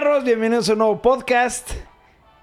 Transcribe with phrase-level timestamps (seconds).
[0.00, 0.22] perros?
[0.22, 1.70] Bienvenidos a un nuevo podcast.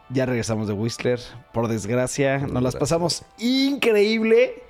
[0.10, 1.22] Ya regresamos de Whistler,
[1.54, 2.40] por desgracia.
[2.40, 4.62] Nos las pasamos increíble.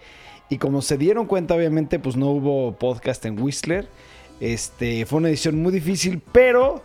[0.50, 3.88] Y como se dieron cuenta, obviamente, pues no hubo podcast en Whistler.
[4.40, 6.84] Este, fue una edición muy difícil, pero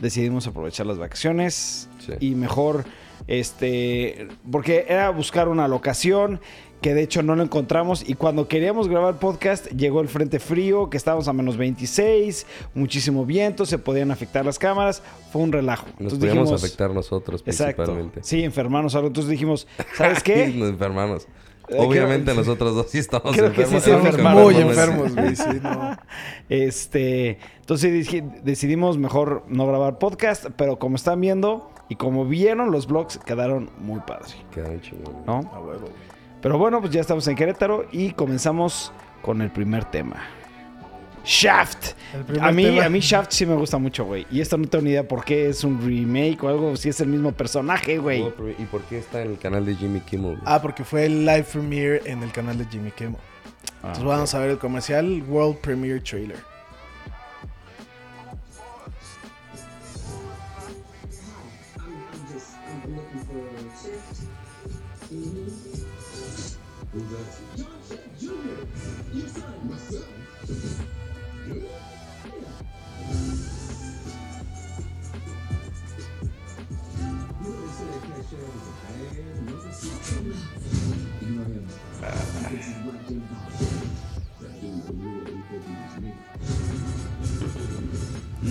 [0.00, 2.12] decidimos aprovechar las vacaciones Sí.
[2.18, 2.84] y mejor,
[3.26, 6.40] este, porque era buscar una locación
[6.80, 10.90] que de hecho no lo encontramos y cuando queríamos grabar podcast llegó el frente frío,
[10.90, 15.02] que estábamos a menos 26, muchísimo viento, se podían afectar las cámaras,
[15.32, 15.86] fue un relajo.
[15.86, 17.76] Nos Entonces podíamos dijimos- afectar nosotros Exacto.
[17.82, 18.20] principalmente.
[18.22, 19.08] Sí, enfermarnos algo.
[19.08, 20.48] Entonces dijimos, ¿sabes qué?
[20.56, 21.26] Nos enfermamos.
[21.68, 23.86] Eh, Obviamente creo- nosotros dos sí estamos creo que sí enfermos.
[23.88, 24.42] La única enfermaron.
[24.44, 25.34] Muy enfermos, güey.
[25.36, 25.96] Sí, no.
[26.48, 32.70] Este, entonces dije- decidimos mejor no grabar podcast, pero como están viendo y como vieron
[32.70, 35.26] los vlogs quedaron muy padres, Quedaron chingones.
[35.26, 35.50] ¿no?
[35.54, 35.88] A huevo.
[36.42, 40.16] Pero bueno, pues ya estamos en Querétaro y comenzamos con el primer tema.
[41.24, 41.94] Shaft.
[42.40, 42.84] A mí, tema.
[42.84, 44.26] a mí Shaft sí me gusta mucho, güey.
[44.30, 47.00] Y esto no tengo ni idea por qué es un remake o algo, si es
[47.00, 48.24] el mismo personaje, güey.
[48.58, 50.36] ¿Y por qué está en el canal de Jimmy Kimmel?
[50.36, 50.42] güey?
[50.44, 53.16] Ah, porque fue el live premiere en el canal de Jimmy Kimmel.
[53.78, 56.38] Entonces Ah, vamos a ver el comercial World Premiere Trailer.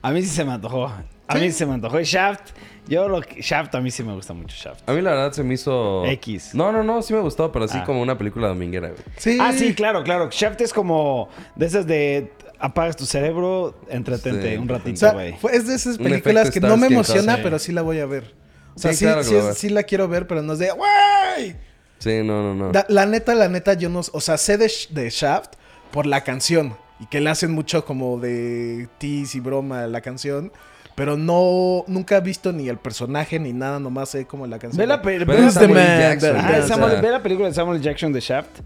[0.00, 0.92] A mí sí se me antojó.
[1.28, 2.00] A mí sí se me antojó.
[2.00, 2.50] Y Shaft,
[2.88, 4.88] yo lo que- Shaft a mí sí me gusta mucho Shaft.
[4.88, 6.04] A mí la verdad se me hizo...
[6.06, 6.54] X.
[6.54, 7.84] No, no, no, sí me gustó, pero así Ah.
[7.84, 9.00] como una película dominguera, güey.
[9.16, 9.38] Sí.
[9.40, 10.28] Ah, sí, claro, claro.
[10.30, 14.56] Shaft es como de esas de apagas tu cerebro, entretente Sí.
[14.56, 15.36] un O ratito, sea, güey.
[15.38, 18.34] fue- es de esas películas que no me emociona, pero sí la voy a ver.
[18.74, 21.56] O sea, Sí, sí, claro sí, es- la quiero ver, pero no es de ¡Wey!
[21.98, 22.72] Sí, no, no, no.
[22.72, 24.00] Da- La neta, la neta, yo no...
[24.12, 25.54] O sea, sé de, de Shaft
[25.92, 26.74] por la canción.
[26.98, 30.52] Y que le hacen mucho como de tease y broma a la canción.
[30.94, 31.84] Pero no...
[31.86, 33.78] Nunca he visto ni el personaje ni nada.
[33.80, 34.78] Nomás sé como la canción.
[34.78, 38.12] Ve la, pe- ve Samuel man Jackson, Ah, Samuel- ve la película de Samuel Jackson
[38.12, 38.60] de Shaft.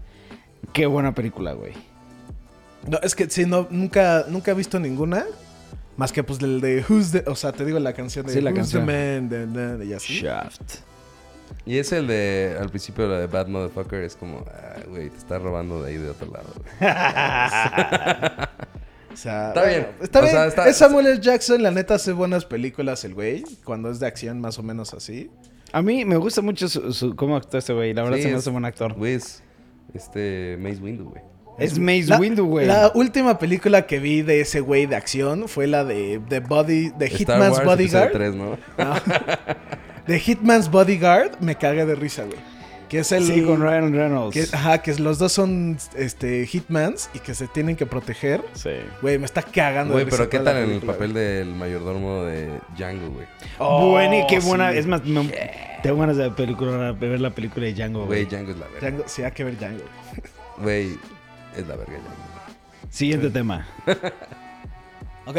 [0.73, 1.73] Qué buena película, güey.
[2.87, 5.25] No, es que sí, no, nunca, nunca he visto ninguna.
[5.95, 7.23] Más que pues del de Who's the...
[7.27, 8.85] O sea, te digo la canción de Sí, la Who's canción.
[8.85, 10.19] the man, da, y así.
[10.19, 10.61] Shaft.
[11.65, 12.55] Y es el de...
[12.59, 14.45] Al principio la de Bad Motherfucker es como...
[14.47, 16.65] Ah, güey, te está robando de ahí de otro lado, güey.
[19.13, 19.87] O sea, Está bueno, bien.
[20.01, 20.33] Está O bien.
[20.33, 21.19] sea, está- Es Samuel L.
[21.19, 23.43] Jackson, la neta hace buenas películas el güey.
[23.63, 25.31] Cuando es de acción más o menos así.
[25.71, 27.93] A mí me gusta mucho su, su- cómo actúa este güey.
[27.93, 28.93] La verdad Sí, se me es- hace buen actor.
[28.93, 29.43] Güey, es...
[29.93, 30.57] Este...
[30.61, 31.21] Maze Windu, güey.
[31.57, 32.67] Es Mace La- Windu, güey.
[32.67, 36.89] La última película que vi de ese güey de acción fue la de, de Body,
[36.91, 38.05] de Star Hitman's Wars, Bodyguard.
[38.11, 38.57] episodio 3, ¿no?
[38.77, 38.93] No.
[40.07, 42.37] de Hitman's Bodyguard me cagué de risa, güey.
[42.89, 43.25] Que es el.
[43.25, 44.33] Sí, con Ryan Reynolds.
[44.33, 48.41] que, ajá, que los dos son este, Hitmans y que se tienen que proteger.
[48.53, 48.69] Sí.
[49.01, 52.23] Güey, me está cagando Güey, de risa pero ¿qué tal en el papel del mayordomo
[52.23, 53.27] de Django, güey?
[53.59, 54.71] Oh, buena y qué buena.
[54.71, 54.77] sí.
[54.77, 55.51] Es más, me-
[55.83, 58.33] tengo ganas de, película, de ver la película de Django, Güey, güey.
[58.33, 58.79] Django es la verga.
[58.89, 59.83] Django, sí, hay que ver Django.
[60.59, 60.97] Güey,
[61.57, 62.87] es la verga Django.
[62.89, 63.67] Siguiente tema.
[65.25, 65.35] Ok,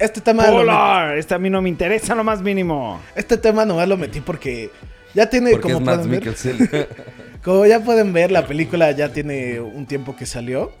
[0.00, 1.18] este tema, Polar.
[1.18, 3.00] Este a mí no me interesa lo más mínimo.
[3.14, 4.70] este tema nomás lo metí porque
[5.14, 6.88] ya tiene, Porque como pueden, ver,
[7.44, 10.72] como ya pueden ver, la película ya tiene un tiempo que salió.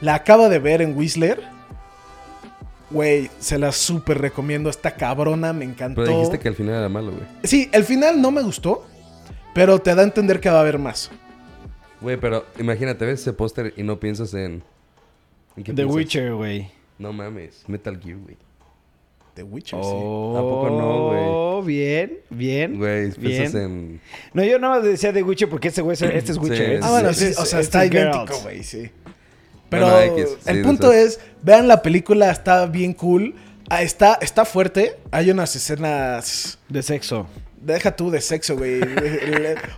[0.00, 1.40] La acabo de ver en Whistler.
[2.90, 4.70] Güey, se la súper recomiendo.
[4.70, 6.02] Esta cabrona me encantó.
[6.02, 7.24] pero dijiste que al final era malo, güey.
[7.44, 8.86] Sí, el final no me gustó,
[9.54, 11.10] pero te da a entender que va a haber más.
[12.00, 14.62] Güey, pero imagínate, ves ese póster y no piensas en...
[15.56, 15.96] ¿en qué The piensas?
[15.96, 16.70] Witcher, güey.
[16.98, 18.36] No mames, Metal Gear, güey.
[19.38, 22.76] The Witcher, Oh, ¿A poco no, Bien, bien.
[22.76, 24.00] Güey, piensas en...
[24.34, 26.56] No, yo nada más decía The Witcher porque este güey, es- este es Witcher.
[26.56, 26.80] Sí, sí.
[26.82, 28.90] Ah, bueno, sí, o sea, está es idéntico, güey, sí.
[29.68, 33.34] Pero Bueno, X, sí, el punto es, vean la película, está bien cool.
[33.70, 34.96] Ah, está, está fuerte.
[35.12, 36.58] Hay unas escenas.
[36.68, 37.26] De sexo.
[37.60, 38.80] Deja tú de sexo, güey.
[38.82, 38.86] O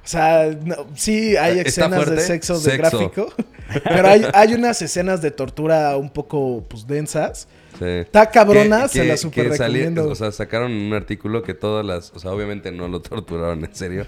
[0.04, 2.78] sea, no, sí hay ¿Está escenas de sexo de Sexo.
[2.98, 3.32] gráfico.
[3.84, 7.48] Pero hay, hay unas escenas de tortura un poco pues densas.
[7.80, 7.84] Sí.
[7.86, 10.08] Está cabrona, Que- se que- la super que salí- recomiendo.
[10.08, 12.12] o sea, sacaron un artículo que todas las...
[12.14, 14.06] O sea, obviamente no lo torturaron en serio.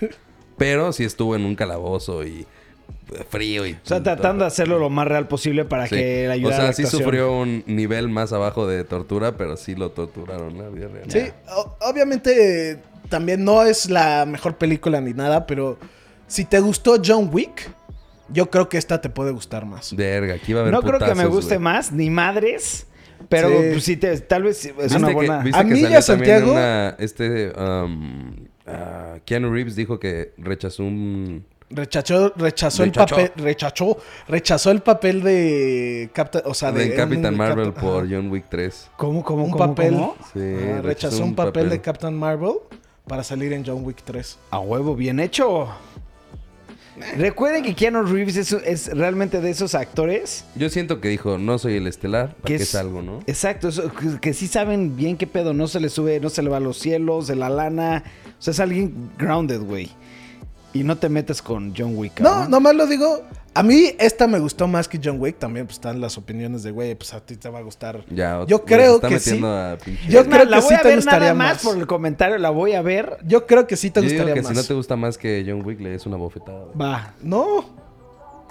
[0.56, 2.46] pero sí estuvo en un calabozo y
[3.30, 3.72] frío y...
[3.72, 5.96] O sea, tratando de hacerlo lo más real posible para Sí.
[5.96, 9.56] que O ayudara a sea, la sí sufrió un nivel más abajo de tortura, pero
[9.56, 11.10] sí lo torturaron la vida real.
[11.10, 11.20] Sí,
[11.56, 12.78] o- obviamente
[13.08, 15.78] también no es la mejor película ni nada, pero
[16.26, 17.70] si te gustó John Wick,
[18.28, 19.94] yo creo que esta te puede gustar más.
[19.94, 22.86] Verga, aquí va a haber No creo que me guste más, ni madres.
[23.28, 23.54] Pero Sí.
[23.72, 25.38] pues, sí, te- tal vez es ¿Viste una que, buena.
[25.42, 27.52] viste A que mí y salió a también Santiago- una- este...
[27.58, 28.34] um,
[28.66, 31.44] ah, Keanu Reeves dijo que rechazó un...
[31.70, 33.16] Rechazó, rechazó el Rechazó.
[33.16, 33.96] papel, rechazó,
[34.28, 38.10] rechazó el papel de Captain, o sea, de de Capitán un- Marvel Cap- por.
[38.10, 38.90] John Wick 3.
[38.98, 39.94] ¿Cómo, cómo, un cómo, papel.
[39.94, 40.16] cómo?
[40.34, 40.40] Sí,
[40.70, 42.52] Ajá, rechazó un papel, de Captain Marvel
[43.06, 44.38] para salir en John Wick 3.
[44.50, 45.68] A huevo, bien hecho.
[47.16, 51.58] Recuerden que Keanu Reeves es, es realmente de esos actores Yo siento que dijo, no
[51.58, 53.20] soy el estelar, ¿para que qué es salgo, no?
[53.26, 56.42] Exacto, eso, que, que sí saben bien qué pedo, no se le sube, no se
[56.42, 58.04] le va a los cielos, de la lana.
[58.38, 59.90] O sea, es alguien grounded, güey.
[60.74, 62.20] Y no te metes con John Wick.
[62.20, 63.22] No, nomás lo digo.
[63.54, 65.38] A mí esta me gustó más que John Wick.
[65.38, 68.02] También pues, están las opiniones de, güey, pues a ti te va a gustar.
[68.08, 69.52] Ya, Yo creo que metiendo sí.
[69.54, 71.34] a pinche- Yo Es más, creo la que voy sí a te ver gustaría nada
[71.34, 71.62] más más.
[71.62, 73.18] por el comentario, la voy a ver.
[73.24, 74.50] Yo creo que sí te Yo digo gustaría que más.
[74.52, 76.64] si no te gusta más que John Wick, le des una bofetada.
[76.80, 77.14] Va.
[77.22, 77.82] No,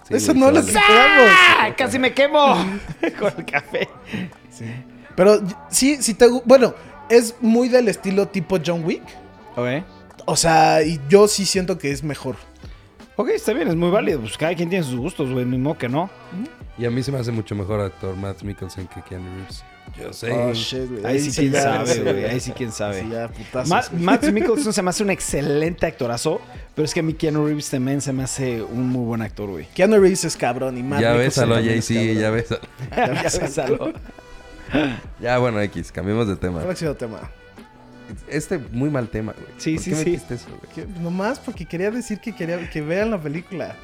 [0.07, 0.87] Sí, eso no lo quitamos.
[0.89, 1.73] ¡Ah!
[1.77, 2.55] Casi me quemo
[3.19, 3.87] con el café.
[5.15, 6.73] Pero y- sí, sí te Bueno,
[7.09, 9.03] es muy del estilo tipo John Wick.
[9.55, 9.83] Ok.
[10.25, 12.35] O sea, y yo sí siento que es mejor.
[13.17, 14.19] Ok, está bien, es muy válido.
[14.21, 15.45] Pues cada quien tiene sus gustos, güey.
[15.45, 16.09] Ni modo que no.
[16.77, 19.63] Y a mí se me hace mucho mejor actor Matt Mikkelsen que Keanu Reeves.
[19.99, 20.31] Yo sé.
[20.31, 21.05] Oh, shit, güey.
[21.05, 22.25] Ahí sí quién sabe, güey.
[22.25, 23.01] Ahí sí quién sabe.
[23.01, 24.01] Sí, ya, putazos, Ma- güey.
[24.03, 26.39] Matt Mikkelsen se me hace un excelente actorazo,
[26.73, 29.49] pero es que a mí Keanu Reeves también se me hace un muy buen actor,
[29.49, 29.65] güey.
[29.73, 31.99] Keanu Reeves es cabrón y Matt ya ves Mikkelsen a lo también es JC, ya
[32.09, 33.93] a- Ya ves, Aló.
[35.19, 36.61] Ya, bueno, X, cambiemos de tema.
[36.61, 37.29] Próximo tema.
[38.27, 39.47] Este muy mal tema, güey.
[39.57, 40.05] Sí, ¿Por sí, qué sí.
[40.05, 40.87] metiste eso, güey?
[40.99, 43.75] Nomás porque quería decir que quería que vean la película.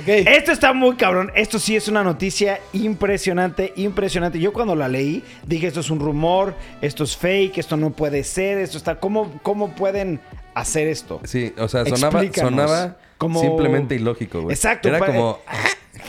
[0.00, 0.08] Ok.
[0.08, 1.32] Esto está muy cabrón.
[1.34, 4.38] Esto sí es una noticia impresionante, impresionante.
[4.38, 8.22] Yo cuando la leí dije esto es un rumor, esto es fake, esto no puede
[8.24, 9.00] ser, esto está...
[9.00, 10.20] ¿Cómo, cómo pueden
[10.54, 11.20] hacer esto?
[11.24, 12.50] Sí, o sea, sonaba, Explícanos.
[12.70, 14.54] sonaba Como- simplemente ilógico, güey.
[14.54, 15.38] Exacto, Era como,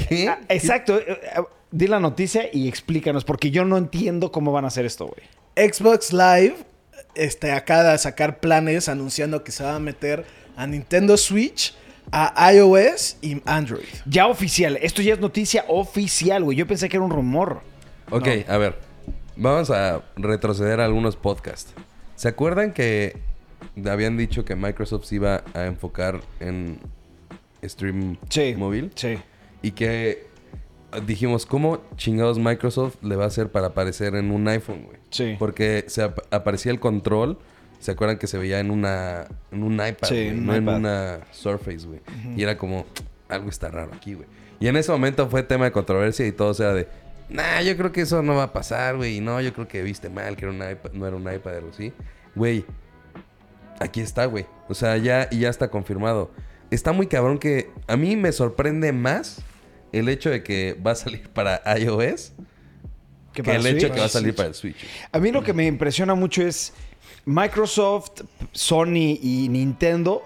[0.10, 0.28] ¿qué?
[0.30, 0.98] Ah, exacto.
[1.00, 4.86] Eh, eh, Di la noticia y explícanos, porque yo no entiendo cómo van a hacer
[4.86, 5.70] esto, güey.
[5.70, 6.56] Xbox Live
[7.18, 10.26] este, acaba de sacar planes anunciando que se va a meter
[10.56, 11.76] a Nintendo Switch,
[12.12, 13.84] a iOS y Android.
[14.06, 14.78] Ya oficial.
[14.82, 16.58] Esto ya es noticia oficial, güey.
[16.58, 17.62] Yo pensé que era un rumor.
[18.10, 18.76] Ok, a ver.
[19.36, 21.74] Vamos a retroceder a algunos podcasts.
[22.16, 23.18] ¿Se acuerdan que
[23.90, 26.80] habían dicho que Microsoft se iba a enfocar en
[27.64, 28.56] stream Sí.
[28.58, 28.92] móvil?
[28.96, 29.20] Sí.
[29.62, 30.27] Y que
[31.06, 34.98] dijimos, ¿cómo chingados Microsoft le va a hacer para aparecer en un iPhone, güey?
[35.10, 35.36] Sí.
[35.40, 37.38] Porque se ap- aparecía el control.
[37.80, 40.68] ¿Se acuerdan que se veía en una en un iPad, Sí, en un no en
[40.68, 42.00] una Surface, güey?
[42.36, 42.86] Y era como,
[43.30, 44.28] algo está raro aquí, güey.
[44.60, 46.88] Y en ese momento fue tema de controversia y todo era de,
[47.30, 49.18] nah, yo creo que eso no va a pasar, güey.
[49.18, 51.58] Y no, yo creo que viste mal, que era un iPad, no era un iPad,
[51.58, 51.94] algo así.
[52.34, 52.66] Güey,
[53.80, 54.46] aquí está, güey.
[54.70, 56.32] O sea, ya, ya está confirmado.
[56.72, 59.42] Está muy cabrón que a mí me sorprende más
[59.92, 62.34] el hecho de que va a salir para iOS
[63.34, 64.78] ¿Que para el hecho de que va a salir para el Switch.
[65.12, 66.74] A mí lo que me impresiona mucho es
[67.26, 70.24] Microsoft, Sony y Nintendo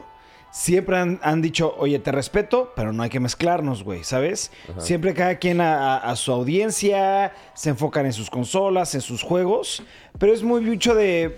[0.53, 4.51] siempre han, han dicho, oye, te respeto, pero no hay que mezclarnos, güey, ¿sabes?
[4.77, 9.23] Siempre cada quien a, a- a su audiencia, se enfocan en sus consolas, en sus
[9.23, 9.81] juegos,
[10.19, 11.37] pero es muy mucho de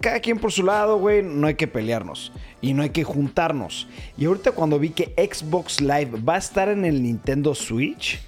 [0.00, 3.86] cada quien por su lado, güey, no hay que pelearnos y no hay que juntarnos.
[4.16, 8.20] Y ahorita cuando vi que Xbox Live va a estar en el Nintendo Switch,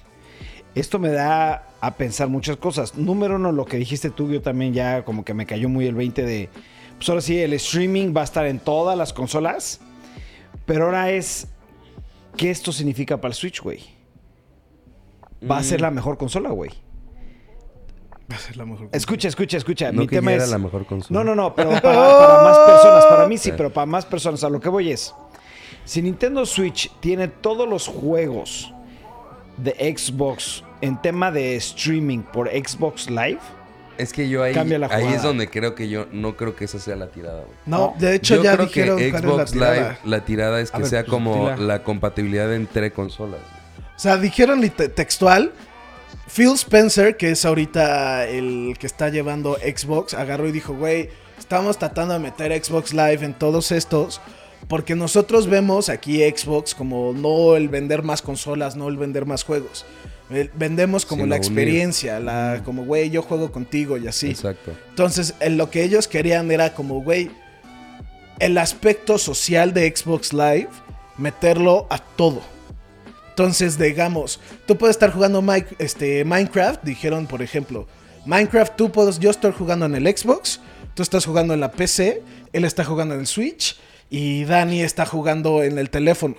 [0.75, 2.95] esto me da a pensar muchas cosas.
[2.95, 5.95] Número uno, lo que dijiste tú, yo también ya como que me cayó muy el
[5.95, 6.49] 20 de...
[6.97, 9.79] Pues ahora sí, el streaming va a estar en todas las consolas.
[10.65, 11.47] Pero ahora es...
[12.37, 13.79] ¿Qué esto significa para el Switch, güey?
[15.49, 15.63] Va a Mm.
[15.63, 16.71] ser la mejor consola, güey.
[18.31, 18.89] Va a ser la mejor.
[18.91, 19.91] Escucha, escucha, escucha.
[19.91, 20.51] No Mi que tema ya era es...
[20.51, 21.19] la mejor consola.
[21.19, 23.05] No, no, no, pero para, para más personas.
[23.05, 24.43] Para mí sí, pero para más personas.
[24.43, 25.13] A lo que voy es...
[25.85, 28.71] Si Nintendo Switch tiene todos los juegos
[29.57, 33.39] de Xbox en tema de streaming por Xbox Live...
[33.97, 36.63] Es que yo ahí, Cambia la ahí es donde creo que yo no creo que
[36.63, 37.57] esa sea la tirada, güey.
[37.65, 39.75] No, de hecho yo ya creo dijeron que la Xbox tirada.
[39.75, 43.41] Live, la tirada es que ver, sea pues, como la compatibilidad entre consolas.
[43.97, 45.51] O sea, dijeron textual
[46.33, 51.77] Phil Spencer, que es ahorita el que está llevando Xbox, agarró y dijo, güey, estamos
[51.79, 54.21] tratando de meter Xbox Live en todos estos.
[54.67, 59.43] Porque nosotros vemos aquí Xbox como no el vender más consolas, no el vender más
[59.43, 59.85] juegos.
[60.29, 61.47] El- vendemos como Sino la unir.
[61.47, 64.29] experiencia, la, como, güey, yo juego contigo y así.
[64.29, 64.73] Exacto.
[64.89, 67.31] Entonces, en lo que ellos querían era como, güey,
[68.37, 70.69] el aspecto social de Xbox Live,
[71.17, 72.41] meterlo a todo.
[73.39, 75.41] Entonces, digamos, tú puedes estar jugando
[75.77, 77.87] este, Minecraft, dijeron, por ejemplo,
[78.25, 80.59] Minecraft, tú puedes, yo estoy jugando en el Xbox,
[80.93, 83.79] tú estás jugando en la PC, él está jugando en el Switch
[84.09, 86.35] y Dani está jugando en el teléfono.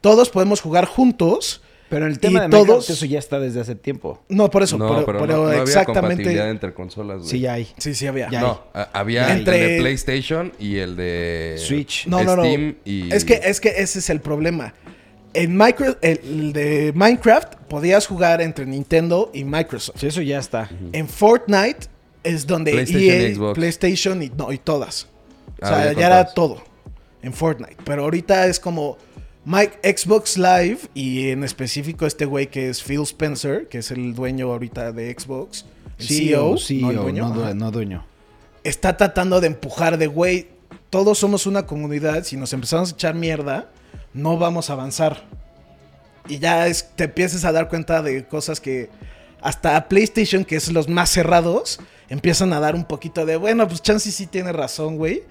[0.00, 1.60] Todos podemos jugar juntos.
[1.90, 4.22] Pero en el tema Y de Minecraft todos- eso ya está desde hace tiempo.
[4.30, 5.90] No, por eso, no, pero, pero, pero no, no había compatibilidad
[6.30, 6.48] exactamente.
[6.50, 7.28] entre consolas, güey.
[7.28, 7.68] Sí, ya hay.
[7.76, 8.30] Sí, sí, había.
[8.30, 8.62] Ya No,
[8.94, 12.06] había Entre- el de PlayStation y el de Switch.
[12.06, 12.42] No, no, no.
[12.44, 14.72] Steam y Es que, es que ese es el problema.
[15.34, 19.98] En Micro, el, de Minecraft podías jugar entre Nintendo y Microsoft.
[19.98, 20.68] Sí, eso ya está.
[20.92, 21.86] En Fortnite
[22.22, 23.54] es donde PlayStation EA, y Xbox.
[23.54, 25.04] PlayStation y, no, y todas.
[25.04, 26.62] O Ah, sea, ya era todo
[27.22, 27.76] en Fortnite.
[27.84, 28.98] Pero ahorita es como
[29.44, 34.14] Mike, Xbox Live y en específico este güey que es Phil Spencer, que es el
[34.14, 35.64] dueño ahorita de Xbox.
[35.98, 37.28] El CEO, CEO, no el dueño.
[37.34, 38.04] no, no dueño.
[38.64, 40.48] está tratando de empujar de, güey,
[40.90, 43.70] todos somos una comunidad, si nos empezamos a echar mierda,
[44.14, 45.24] no vamos a avanzar.
[46.28, 48.90] Y ya es, te empiezas a dar cuenta de cosas que
[49.40, 53.82] hasta PlayStation, que es los más cerrados, empiezan a dar un poquito de, bueno, pues
[53.82, 55.22] Chansey sí tiene razón, güey.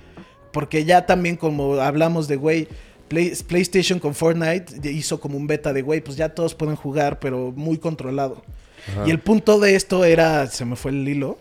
[0.52, 2.68] Porque ya también como hablamos de, güey,
[3.08, 7.20] Play- PlayStation con Fortnite hizo como un beta de, güey, pues ya todos pueden jugar,
[7.20, 8.44] pero muy controlado.
[8.92, 9.08] Ajá.
[9.08, 11.38] Y el punto de esto era, se me fue el hilo,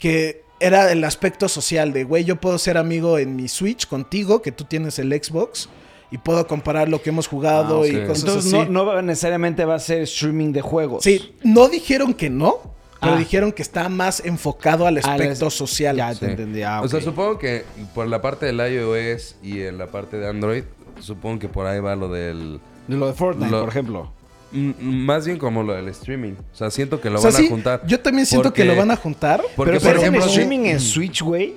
[0.00, 4.42] que era el aspecto social de, güey, yo puedo ser amigo en mi Switch contigo,
[4.42, 5.68] que tú tienes el Xbox,
[6.14, 8.70] y puedo comparar lo que hemos jugado Ah, y cosas Entonces así.
[8.70, 11.02] no, necesariamente va a ser streaming de juegos.
[11.02, 12.60] Sí, no dijeron que no,
[13.00, 13.18] pero Ah.
[13.18, 15.96] dijeron que está más enfocado al aspecto social.
[15.96, 16.20] Ya Sí.
[16.20, 16.62] te entendí.
[16.62, 17.64] Ah, O sea, supongo que
[17.96, 20.62] por la parte del iOS y en la parte de Android,
[21.00, 22.60] supongo que por ahí va lo del...
[22.86, 24.12] De lo de Fortnite, lo- por ejemplo.
[24.52, 26.34] Más bien como lo del streaming.
[26.52, 27.82] O sea, siento que lo O sea, van sí, a juntar.
[27.88, 29.42] yo también siento que lo van a juntar.
[29.56, 31.54] Porque, pero por por ejemplo, streaming en Switch, güey,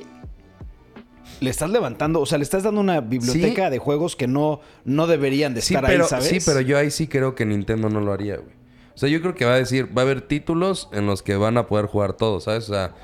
[1.39, 5.08] le estás levantando, o sea, le estás dando una biblioteca de juegos que no, no
[5.08, 6.27] deberían de Sí estar pero, ahí, ¿sabes?
[6.27, 8.58] sí, pero yo ahí sí creo que Nintendo no lo haría, güey.
[8.96, 11.36] O sea, yo creo que va a decir, va a haber títulos en los que
[11.36, 12.67] van a poder jugar todos, ¿sabes?
[12.70, 12.96] O sea,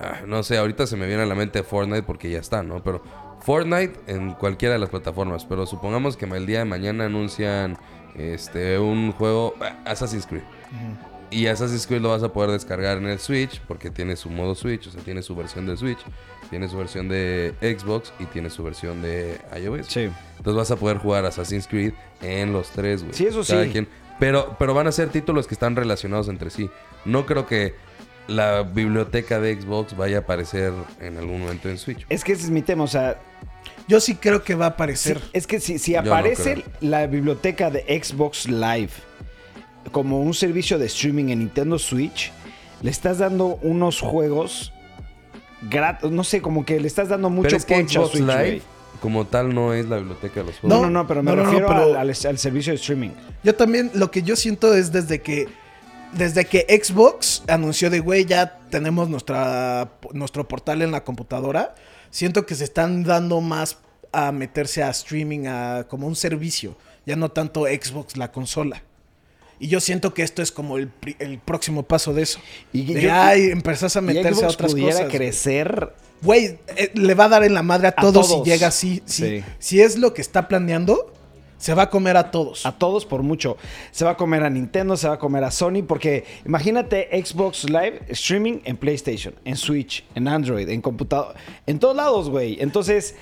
[0.00, 2.82] ah, no sé, ahorita se me viene a la mente Fortnite porque ya está, ¿no?
[2.82, 3.02] Pero
[3.42, 7.76] Fortnite en cualquiera de las plataformas, pero supongamos que el día de mañana anuncian
[8.16, 10.42] este un juego ah, Assassin's Creed.
[11.30, 14.54] Y Assassin's Creed lo vas a poder descargar en el Switch porque tiene su modo
[14.54, 16.00] Switch, o sea, tiene su versión de Switch,
[16.52, 19.86] tiene su versión de Xbox y tiene su versión de iOS.
[19.86, 20.10] Sí.
[20.36, 23.14] Entonces vas a poder jugar Assassin's Creed en los tres, güey.
[23.14, 23.70] Sí, eso Cada sí.
[23.70, 23.88] quien.
[24.20, 26.68] Pero, pero van a ser títulos que están relacionados entre sí.
[27.06, 27.74] No creo que
[28.28, 32.04] la biblioteca de Xbox vaya a aparecer en algún momento en Switch.
[32.10, 33.16] Es que ese es mi tema, o sea,
[33.88, 35.20] Yo sí creo que va a sí, aparecer.
[35.32, 38.90] es que si, si aparece la biblioteca de Xbox Live
[39.90, 42.30] como un servicio de streaming en Nintendo Switch,
[42.82, 44.74] le estás dando unos juegos
[45.68, 48.62] gratis, no sé, como que le estás dando mucho pero es que Xbox Switch, Live,
[49.00, 50.82] como tal, no es la biblioteca de los No, juegos.
[50.82, 53.10] no, no, pero me No, no, no, refiero pero- al, al- al servicio de streaming.
[53.42, 55.48] Yo también, lo que yo siento es desde que.
[56.12, 61.74] Desde que Xbox anunció de, güey, ya tenemos nuestra, nuestro portal en la computadora,
[62.10, 63.78] siento que se están dando más
[64.12, 66.76] a meterse a streaming a, como un servicio,
[67.06, 68.82] ya no tanto Xbox la consola.
[69.62, 70.90] Y yo siento que esto es como el,
[71.20, 72.40] el próximo paso de eso.
[72.72, 75.06] Y de, yo- ay, empezás a meterse a otras cosas.
[75.10, 78.44] crecer Güey, eh, le va a dar en la madre a, A todos, todos.
[78.44, 79.02] si llega así.
[79.06, 79.44] Si, Sí.
[79.58, 81.12] si es lo que está planeando,
[81.58, 82.66] se va a comer a todos.
[82.66, 83.56] a todos por mucho.
[83.92, 87.64] Se va a comer a Nintendo, se va a comer a Sony, porque imagínate Xbox
[87.64, 91.34] Live streaming en PlayStation, en Switch, en Android, en computador,
[91.66, 92.56] en todos lados, güey.
[92.60, 93.14] Entonces,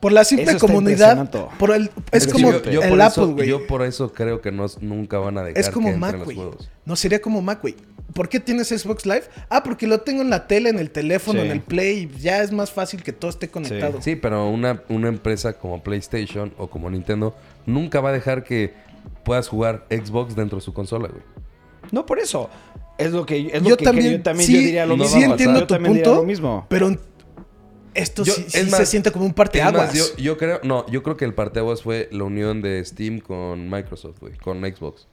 [0.00, 1.28] Por la simple Eso comunidad.
[1.58, 3.48] Por el, es Pero como yo- yo el Apple, güey.
[3.48, 6.26] Yo por eso creo que no, nunca van a dejar Es como que entren Mac,
[6.26, 6.70] los juegos.
[6.84, 7.74] No sería como Mac, güey.
[8.14, 9.24] ¿Por qué tienes Xbox Live?
[9.50, 11.46] Ah, porque lo tengo en la tele, en el teléfono, Sí.
[11.46, 12.10] en el Play.
[12.20, 14.00] Ya es más fácil que todo esté conectado.
[14.00, 17.34] Sí, pero una, una empresa como PlayStation o como Nintendo
[17.66, 18.72] nunca va a dejar que
[19.24, 21.22] puedas jugar Xbox dentro de su consola, güey.
[21.92, 22.48] no por eso.
[22.98, 25.20] Es lo que, es lo Yo que también, yo también sí, yo diría lo mismo.
[25.20, 26.66] a entiendo tu punto, lo mismo.
[26.68, 26.96] pero
[27.98, 29.92] esto Yo- sí, es sí más- se siente como un parteaguas.
[29.94, 33.68] yo, yo creo, no, yo creo que el parteaguas fue la unión de Steam con
[33.70, 35.06] Microsoft, güey, con Xbox.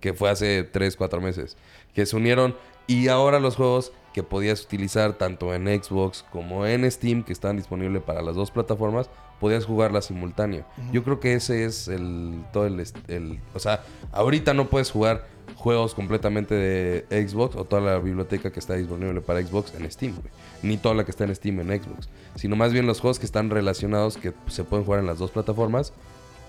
[0.00, 1.56] Que fue hace 3, 4 meses.
[1.94, 6.90] Que se unieron y ahora los juegos que podías utilizar tanto en Xbox como en
[6.90, 9.08] Steam, que están disponibles para las dos plataformas,
[9.40, 10.64] podías jugarla simultáneo.
[10.92, 13.82] Yo creo que ese es el todo el, o sea,
[14.12, 19.20] ahorita no puedes jugar juegos completamente de Xbox o toda la biblioteca que está disponible
[19.20, 20.28] para Xbox en Steam, güey.
[20.62, 23.26] Ni toda la que está en Steam en Xbox, sino más bien los juegos que
[23.26, 25.92] están relacionados que se pueden jugar en las dos plataformas.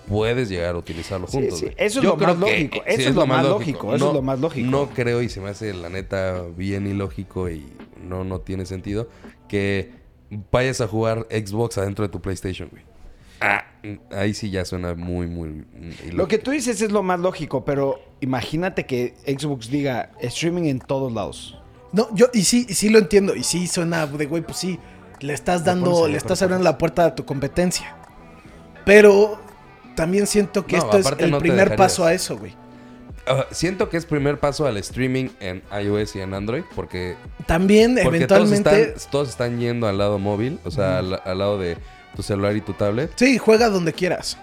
[0.08, 1.58] Puedes llegar a utilizarlo Sí, juntos.
[1.60, 1.64] sí.
[1.66, 1.76] güey.
[1.78, 2.76] Eso es Yo lo creo más que- lógico.
[2.76, 3.94] sí, Eso es lo más lógico.
[3.94, 4.70] Eso es lo más lógico.
[4.70, 7.64] No creo y se me hace la neta bien ilógico y
[8.02, 9.08] no, no tiene sentido
[9.48, 9.92] que
[10.50, 12.84] vayas a jugar Xbox adentro de tu PlayStation, güey.
[13.40, 13.64] Ah,
[14.12, 16.16] ahí sí ya suena muy, muy ilógico.
[16.16, 20.78] Lo que tú dices es lo más lógico, pero imagínate que Xbox diga streaming en
[20.78, 21.58] todos lados.
[21.92, 23.34] No, yo, y sí, y sí lo entiendo.
[23.34, 24.78] Y sí suena de güey, pues sí.
[25.20, 27.96] Le estás dando, le estás abriendo la puerta a tu competencia.
[28.84, 29.40] Pero
[29.94, 32.56] también siento que No, esto es el no primer paso a eso, güey.
[33.50, 38.26] Siento que es primer paso al streaming en iOS y en Android porque, También, porque
[38.26, 38.96] todos, eventualmente.
[38.96, 41.76] están, todos están yendo al lado móvil, o sea, al, al lado de
[42.16, 43.12] tu celular y tu tablet.
[43.16, 44.38] Sí, juega donde quieras.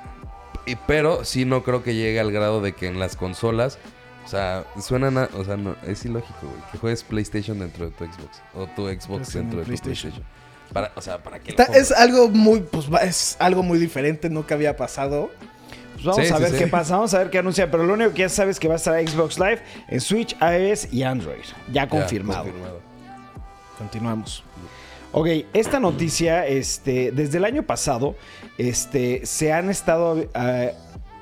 [0.65, 3.79] Y, pero sí no creo que llegue al grado de que en las consolas,
[4.25, 7.91] o sea, suenan a, o sea, no, es ilógico, güey, que juegues PlayStation dentro de
[7.91, 10.11] tu Xbox o tu Xbox en dentro de tu PlayStation.
[10.11, 10.39] PlayStation.
[10.73, 14.77] Para, o sea, para que es algo muy, pues es algo muy diferente, nunca había
[14.77, 15.31] pasado.
[16.03, 16.57] Pues vamos Sí, a ver sí.
[16.57, 17.69] qué pasa, vamos a ver qué anuncia.
[17.69, 20.35] Pero lo único que ya sabes es que va a estar Xbox Live en Switch,
[20.41, 21.41] iOS y Android.
[21.67, 22.43] Ya Ya, confirmado.
[22.43, 22.79] confirmado.
[23.77, 24.43] Continuamos.
[25.11, 28.15] Ok, esta noticia, este, desde el año pasado,
[28.57, 30.73] este, se han estado eh,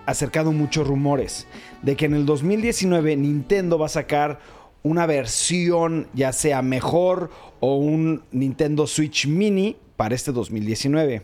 [0.05, 1.47] acercando muchos rumores
[1.81, 4.39] de que en el 2019 Nintendo va a sacar
[4.83, 7.29] una versión, ya sea mejor
[7.59, 11.23] o un Nintendo Switch Mini para este 2019.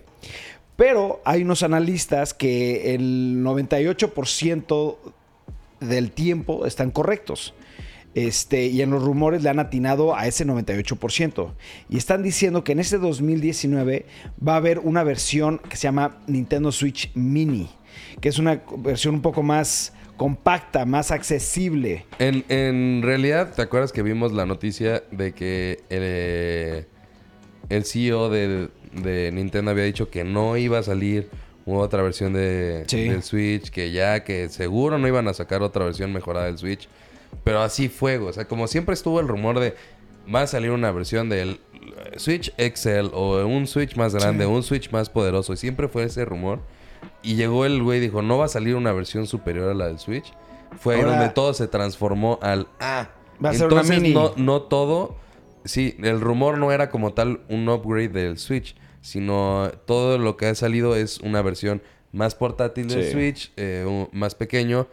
[0.76, 4.98] Pero hay unos analistas que el 98%
[5.80, 7.54] del tiempo están correctos.
[8.16, 11.54] Este, y en los rumores le han atinado a ese 98%.
[11.90, 14.06] Y están diciendo que en este 2019
[14.46, 17.70] va a haber una versión que se llama Nintendo Switch Mini,
[18.22, 22.06] que es una versión un poco más compacta, más accesible.
[22.20, 26.86] En, en realidad, ¿te acuerdas que vimos la noticia de que el, eh,
[27.70, 31.30] el CEO de, de Nintendo había dicho que no iba a salir
[31.66, 33.08] otra versión de, Sí.
[33.08, 36.88] del Switch, que ya que seguro no iban a sacar otra versión mejorada del Switch?
[37.44, 39.74] Pero así fue, o sea, como siempre estuvo el rumor de
[40.34, 44.64] va a salir una versión del eh, Switch XL o un Switch más grande, un
[44.64, 46.60] Switch más poderoso, y siempre fue ese rumor.
[47.22, 49.88] Y llegó el güey y dijo, no va a salir una versión superior a la
[49.88, 50.32] del Switch.
[50.80, 53.10] Fue ahí donde todo se transformó al ah.
[53.44, 54.14] Va a ser una Entonces mini.
[54.14, 55.16] no, no todo.
[55.66, 60.48] Sí, el rumor no era como tal un upgrade del Switch, sino todo lo que
[60.48, 63.12] ha salido es una versión más portátil del Sí.
[63.12, 64.88] Switch, eh, más pequeño.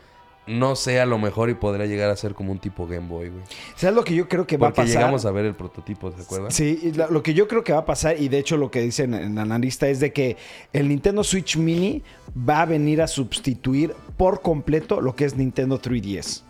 [0.47, 3.29] No sé a lo mejor y podría llegar a ser como un tipo Game Boy,
[3.29, 3.43] güey.
[3.77, 4.97] ¿Sabes lo que yo creo que va a Porque pasar?
[5.03, 6.51] llegamos a ver el prototipo, ¿se acuerdan?
[6.51, 9.15] Sí, lo que yo creo que va a pasar, y de hecho lo que dicen
[9.15, 10.37] en el analista es de que
[10.73, 12.03] el Nintendo Switch Mini
[12.37, 16.43] va a venir a sustituir por completo lo que es Nintendo 3DS.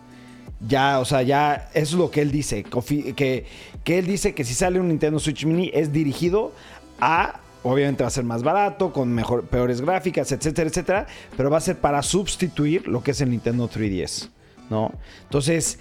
[0.69, 2.65] Ya, o sea, ya eso es lo que él dice.
[2.65, 3.47] Que,
[3.85, 6.53] que él dice que si sale un Nintendo Switch Mini es dirigido
[7.01, 7.41] a.
[7.63, 11.07] Obviamente va a ser más barato, con mejor, peores gráficas, etcétera, etcétera.
[11.37, 14.31] Pero va a ser para sustituir lo que es el Nintendo 3DS.
[14.71, 14.93] ¿No?
[15.25, 15.79] Entonces,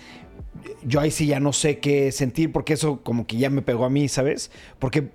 [0.83, 3.85] yo ahí sí ya no sé qué sentir porque eso como que ya me pegó
[3.85, 4.49] a mí, ¿sabes?
[4.79, 5.09] Porque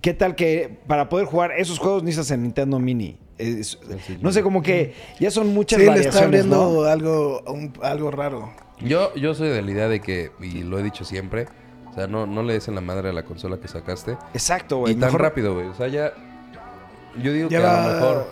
[0.00, 3.16] qué tal que para poder jugar esos juegos necesitas el Nintendo Mini.
[3.38, 3.78] Es-
[4.20, 6.88] no sé, como que ya son muchas Sí, le está variaciones, abriendo ¿no?
[6.88, 8.52] algo, un- algo raro.
[8.80, 11.46] Yo, yo soy de la idea de que, y lo he dicho siempre,
[11.90, 14.18] o sea, no, no le des en la madre a la consola que sacaste.
[14.34, 14.94] Exacto, Y güey.
[14.94, 15.66] tan Mejor- rápido, güey.
[15.68, 16.12] O sea, ya.
[17.22, 18.26] Yo digo que a lo mejor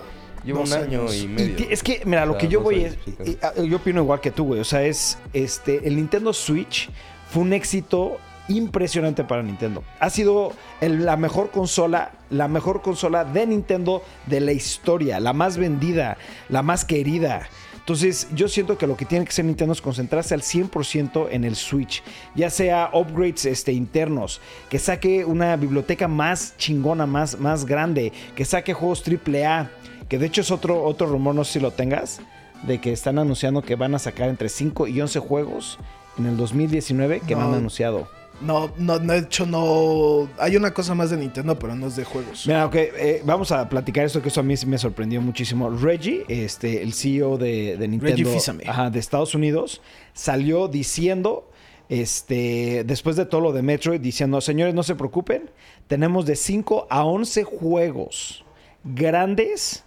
[0.44, 1.14] lleva un año años.
[1.14, 1.66] y Y medio.
[1.70, 3.28] es que, mira, lo O sea, que yo voy años, es.
[3.59, 4.61] y, Yo opino igual que tú, güey.
[4.61, 5.16] O sea, es.
[5.33, 5.87] Este.
[5.88, 6.90] El Nintendo Switch
[7.30, 9.83] fue un éxito impresionante para Nintendo.
[10.00, 10.52] Ha sido
[10.83, 16.18] el- la mejor consola, la mejor consola de Nintendo de la historia, la más vendida,
[16.50, 17.48] la más querida.
[17.85, 21.44] Entonces, yo siento que lo que tiene que hacer Nintendo es concentrarse al 100% en
[21.44, 22.03] el Switch,
[22.35, 28.47] ya sea upgrades este, internos, que saque una biblioteca más chingona, más, más grande, que
[28.47, 29.70] saque juegos AAA,
[30.09, 32.23] que de hecho es otro, otro rumor, no sé si lo tengas,
[32.62, 35.79] de que están anunciando que van a sacar entre 5 y 11 juegos
[36.16, 37.49] en el 2019 que no, No.
[37.49, 38.09] han anunciado.
[38.44, 40.28] No, no, no, de hecho no.
[40.38, 42.46] Hay una cosa más de Nintendo, pero no es de juegos.
[42.46, 45.70] Mira, ok, eh, vamos a platicar esto que eso a mí sí me sorprendió muchísimo.
[45.70, 48.30] Reggie, este, el CEO de, de Nintendo
[48.66, 49.80] ajá, de Estados Unidos,
[50.12, 51.50] salió diciendo,
[51.88, 55.50] este, después de todo lo de Metroid, diciendo, señores, no se preocupen,
[55.87, 58.44] tenemos de 5 a 11 juegos
[58.85, 59.85] grandes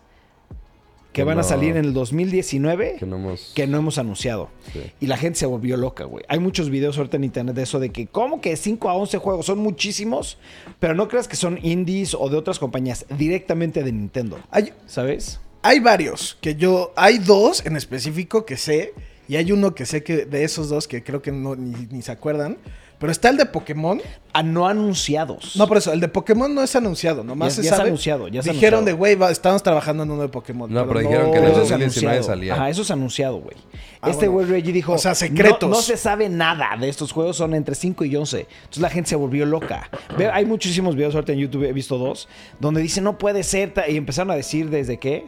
[1.12, 3.52] que Que van a salir en el 2019 Que no hemos...
[3.56, 4.50] que no hemos anunciado.
[4.72, 4.82] Sí.
[5.00, 6.24] Y la gente se volvió loca, güey.
[6.28, 9.18] Hay muchos videos ahorita en internet de eso, de que, ¿cómo que 5 a 11
[9.18, 9.46] juegos?
[9.46, 10.38] Son muchísimos,
[10.80, 14.40] pero no creas que son indies o de otras compañías, directamente de Nintendo.
[14.52, 15.40] Hay, ¿Sabes?
[15.64, 16.94] hay varios que yo.
[16.96, 18.94] Hay dos en específico que sé.
[19.30, 22.02] Y hay uno que sé que de esos dos que creo que no, ni, ni
[22.02, 22.58] se acuerdan.
[23.00, 24.02] Pero está el de Pokémon.
[24.34, 25.56] A no anunciados.
[25.56, 28.28] No, por eso, el de Pokémon no es anunciado, nomás Ya- se ya es anunciado,
[28.28, 28.86] ya es Dijeron anunciado.
[28.86, 30.72] de, güey, estamos trabajando en uno de Pokémon.
[30.72, 32.24] No, pero dijeron que en Pero el eso es 2019 anunciado.
[32.36, 32.54] salía.
[32.56, 33.56] Ajá, eso es anunciado, güey.
[34.02, 34.52] Ah, este güey bueno.
[34.60, 34.94] Reggie dijo...
[34.94, 35.70] O sea, secretos.
[35.70, 38.48] No, no se sabe nada de estos juegos, son entre 5 y 11.
[38.50, 39.90] Entonces la gente se volvió loca.
[40.18, 42.28] Ve, hay muchísimos videos ahorita en YouTube, he visto dos,
[42.60, 45.26] donde dicen no puede ser, ta- y empezaron a decir desde qué.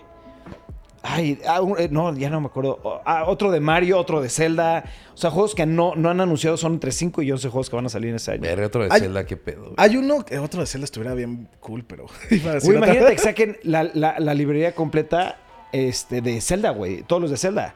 [1.01, 3.01] Ay, ah, eh, no, ya no me acuerdo.
[3.05, 4.83] Ah, otro de Mario, otro de Zelda.
[5.13, 7.75] O sea, juegos que no, no han anunciado son entre 5 y 11 juegos que
[7.75, 8.41] van a salir en ese año.
[8.41, 9.73] Verga, otro de Hay- Zelda, qué pedo.
[9.77, 12.05] Hay uno, que otro de Zelda estuviera bien cool, pero.
[12.31, 15.38] imagínate que saquen la, la- la librería completa
[15.71, 17.03] este, de Zelda, güey.
[17.03, 17.75] Todos los de Zelda.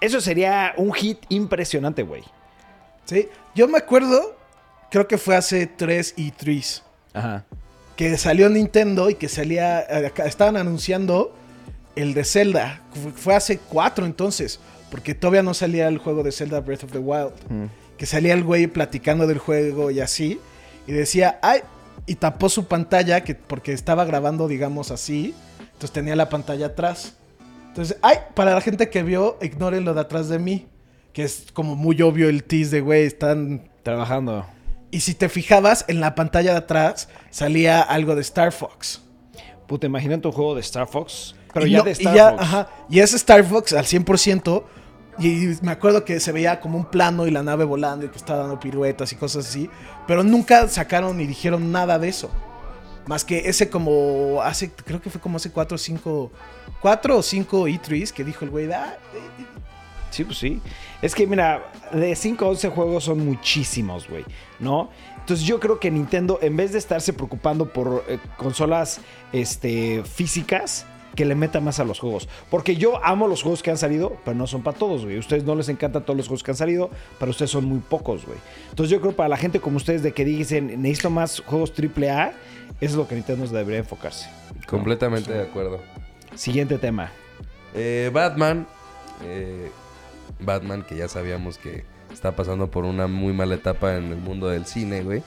[0.00, 2.22] Eso sería un hit impresionante, güey.
[3.04, 4.36] Sí, yo me acuerdo,
[4.90, 7.44] creo que fue hace 3 y 3 Ajá.
[7.96, 11.34] que salió Nintendo y que salía, eh, estaban anunciando
[11.96, 12.80] el de Zelda.
[12.92, 16.92] Fu- Fue hace 4 entonces, porque todavía no salía el juego de Zelda Breath of
[16.92, 17.32] the Wild.
[17.96, 20.40] Que salía el güey platicando del juego y así,
[20.86, 21.60] y decía, ay,
[22.06, 27.14] y tapó su pantalla que, porque estaba grabando, digamos así, entonces tenía la pantalla atrás.
[27.68, 30.66] Entonces, ay, para la gente que vio, ignoren lo de atrás de mí,
[31.12, 34.44] que es como muy obvio el tease de, güey, están Trabajando.
[34.90, 39.02] y si te fijabas, en la pantalla de atrás salía algo de Star Fox.
[39.68, 41.34] Puta, imagínate un juego de Star Fox.
[41.54, 42.42] Pero Y ya no- de y Star ya, Fox.
[42.42, 44.64] ajá, y es Star Fox al 100%.
[45.20, 48.16] Y me acuerdo que se veía como un plano y la nave volando y que
[48.18, 49.70] estaba dando piruetas y cosas así.
[50.08, 52.30] Pero nunca sacaron ni dijeron nada de eso.
[53.06, 56.32] Más que ese como hace, creo que fue como hace 4 o 5,
[56.80, 59.44] 4 o 5 E3s que dijo el güey, ah, eh,
[60.10, 60.60] Sí, pues sí.
[61.02, 64.24] Es que, mira, de 5 a 11 juegos son muchísimos, güey.
[64.60, 64.90] ¿No?
[65.18, 69.00] Entonces yo creo que Nintendo, en vez de estarse preocupando por eh, consolas
[69.32, 72.28] este, físicas, que le meta más a los juegos.
[72.50, 75.16] Porque yo amo los juegos que han salido, pero no son para todos, güey.
[75.16, 77.78] A ustedes no les encantan todos los juegos que han salido, para ustedes son muy
[77.78, 78.38] pocos, güey.
[78.70, 82.28] Entonces yo creo para la gente como ustedes de que dicen, necesito más juegos AAA,
[82.28, 82.34] eso
[82.80, 84.28] es lo que Nintendo debería enfocarse.
[84.66, 85.80] Completamente de acuerdo.
[86.34, 87.10] Siguiente tema.
[87.74, 88.66] Eh, Batman.
[89.24, 89.70] eh,
[90.40, 94.48] Batman, que ya sabíamos que está pasando por una muy mala etapa en el mundo
[94.48, 95.22] del cine, güey.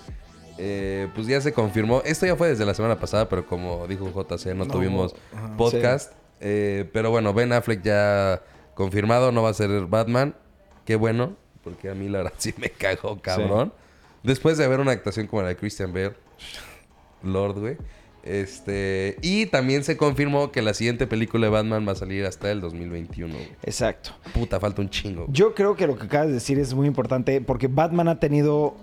[0.57, 2.01] Eh, pues ya se confirmó.
[2.05, 5.55] Esto ya fue desde la semana pasada, pero como dijo JC, no, No, tuvimos ajá.
[5.57, 6.13] podcast.
[6.39, 8.41] Eh, pero bueno, Ben Affleck ya
[8.73, 10.35] confirmado, no va a ser Batman.
[10.85, 13.73] Qué bueno, porque a mí la verdad sí me cagó, cabrón.
[14.23, 16.13] Después de ver una actuación como la de Christian Bale,
[17.23, 17.77] Lord, güey.
[18.23, 22.51] Este, y también se confirmó que la siguiente película de Batman va a salir hasta
[22.51, 23.33] el 2021.
[23.33, 23.49] güey.
[23.63, 24.09] Exacto.
[24.33, 25.23] Puta, falta un chingo.
[25.25, 25.33] güey.
[25.33, 28.75] Yo creo que lo que acabas de decir es muy importante porque Batman ha tenido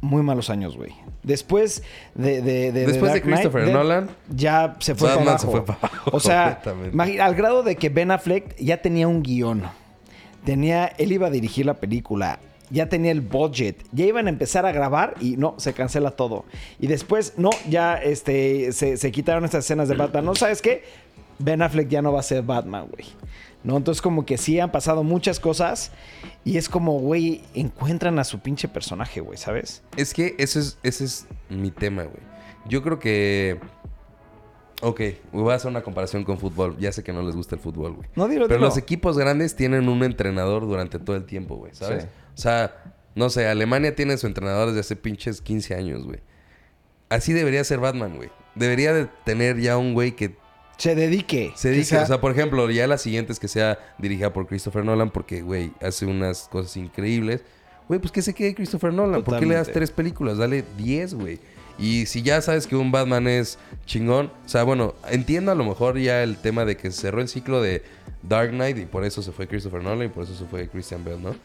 [0.00, 0.92] muy malos años, güey.
[1.22, 1.82] Después
[2.14, 5.50] de, de, de- Después de Dark Christopher Nolan, ya se fue para se abajo.
[5.50, 6.60] fue para abajo O sea,
[7.20, 9.62] al grado de que Ben Affleck ya tenía un guion.
[10.44, 12.38] Tenía, él iba a dirigir la película.
[12.70, 13.76] Ya tenía el budget.
[13.92, 16.44] Ya iban a empezar a grabar y no, se cancela todo.
[16.78, 20.24] Y después, no, ya este, se, se quitaron estas escenas de Batman.
[20.24, 20.84] ¿No sabes qué?
[21.38, 23.06] Ben Affleck ya no va a ser Batman, güey.
[23.66, 23.76] ¿No?
[23.76, 25.90] Entonces como que sí han pasado muchas cosas
[26.44, 29.82] y es como, güey, encuentran a su pinche personaje, güey, ¿sabes?
[29.96, 32.22] es que ese es, ese es mi tema, güey.
[32.68, 33.58] Yo creo que...
[34.82, 35.00] Ok,
[35.32, 36.76] voy a hacer una comparación con fútbol.
[36.78, 38.08] Ya sé que no les gusta el fútbol, güey.
[38.14, 38.68] No, dilo, Pero dilo.
[38.68, 42.04] los equipos grandes tienen un entrenador durante todo el tiempo, güey, ¿sabes?
[42.04, 42.08] Sí.
[42.36, 46.20] O sea, no sé, Alemania tiene su entrenador desde hace pinches 15 años, güey.
[47.08, 48.30] Así debería ser Batman, güey.
[48.54, 50.36] Debería de tener ya un güey que
[50.78, 51.52] Se dedique.
[51.56, 51.86] se Que dedique.
[51.86, 55.10] sea- O sea, por ejemplo, ya la siguiente es que sea dirigida por Christopher Nolan
[55.10, 57.42] porque, güey, hace unas cosas increíbles.
[57.88, 59.22] Güey, pues que se quede Christopher Nolan.
[59.22, 60.38] ¿Por qué le das tres películas?
[60.38, 61.38] Dale 10, güey.
[61.78, 65.64] Y si ya sabes que un Batman es chingón, o sea, bueno, entiendo a lo
[65.64, 67.82] mejor ya el tema de que se cerró el ciclo de
[68.22, 71.04] Dark Knight y por eso se fue Christopher Nolan y por eso se fue Christian
[71.04, 71.36] Bale, ¿no?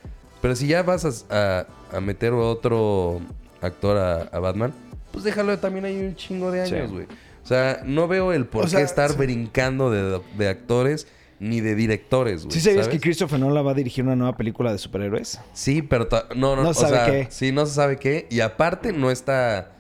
[0.42, 1.68] Pero si ya vas a, a-
[1.98, 3.22] a meter otro
[3.62, 4.74] actor a, a Batman,
[5.12, 7.16] pues déjalo también ahí un chingo de años, Sí.
[7.44, 9.18] O sea, no veo el por O sea, qué estar sí.
[9.18, 11.08] brincando de, de actores
[11.40, 12.54] ni de directores, güey.
[12.54, 13.00] ¿Sí sabías ¿sabes?
[13.00, 15.40] que Christopher Nolan va a dirigir una nueva película de superhéroes?
[15.54, 17.28] Sí, pero no, no, No o sabe sea, qué.
[17.32, 18.28] Sí, no se sabe qué.
[18.30, 19.72] Y aparte no está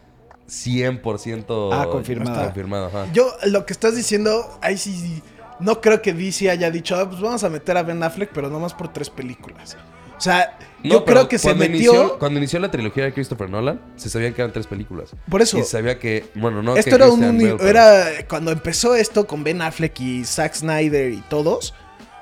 [0.50, 2.43] 100% Ah, confirmado.
[2.45, 3.08] confirmado, ajá.
[3.13, 5.21] Yo, lo que estás diciendo, ahí sí.
[5.60, 8.50] No creo que DC haya dicho, "Ah, pues vamos a meter a Ben Affleck, pero
[8.50, 9.78] nomás por tres películas.
[10.21, 11.93] O sea, No, yo creo que se cuando metió.
[11.93, 15.10] Inició, cuando inició la trilogía de Christopher Nolan, se sabía que eran tres películas.
[15.27, 15.57] Por eso.
[15.57, 16.75] Y se sabía que, bueno, no.
[16.77, 19.99] esto que era un Christian uni- Bale, pero- era cuando empezó esto con Ben Affleck
[19.99, 21.73] y Zack Snyder y todos.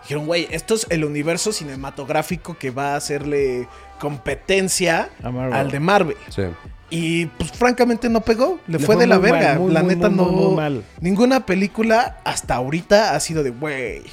[0.04, 3.68] Dijeron, güey, esto es el universo cinematográfico que va a hacerle
[4.00, 5.10] competencia
[5.52, 6.16] al de Marvel.
[6.30, 6.44] Sí.
[6.90, 9.60] Y pues francamente no pegó, le, Le fue, fue de la muy mal, verga.
[9.60, 10.52] muy, la muy, neta muy, no.
[10.52, 10.84] mal.
[11.02, 14.04] Ninguna película hasta ahorita ha sido de güey.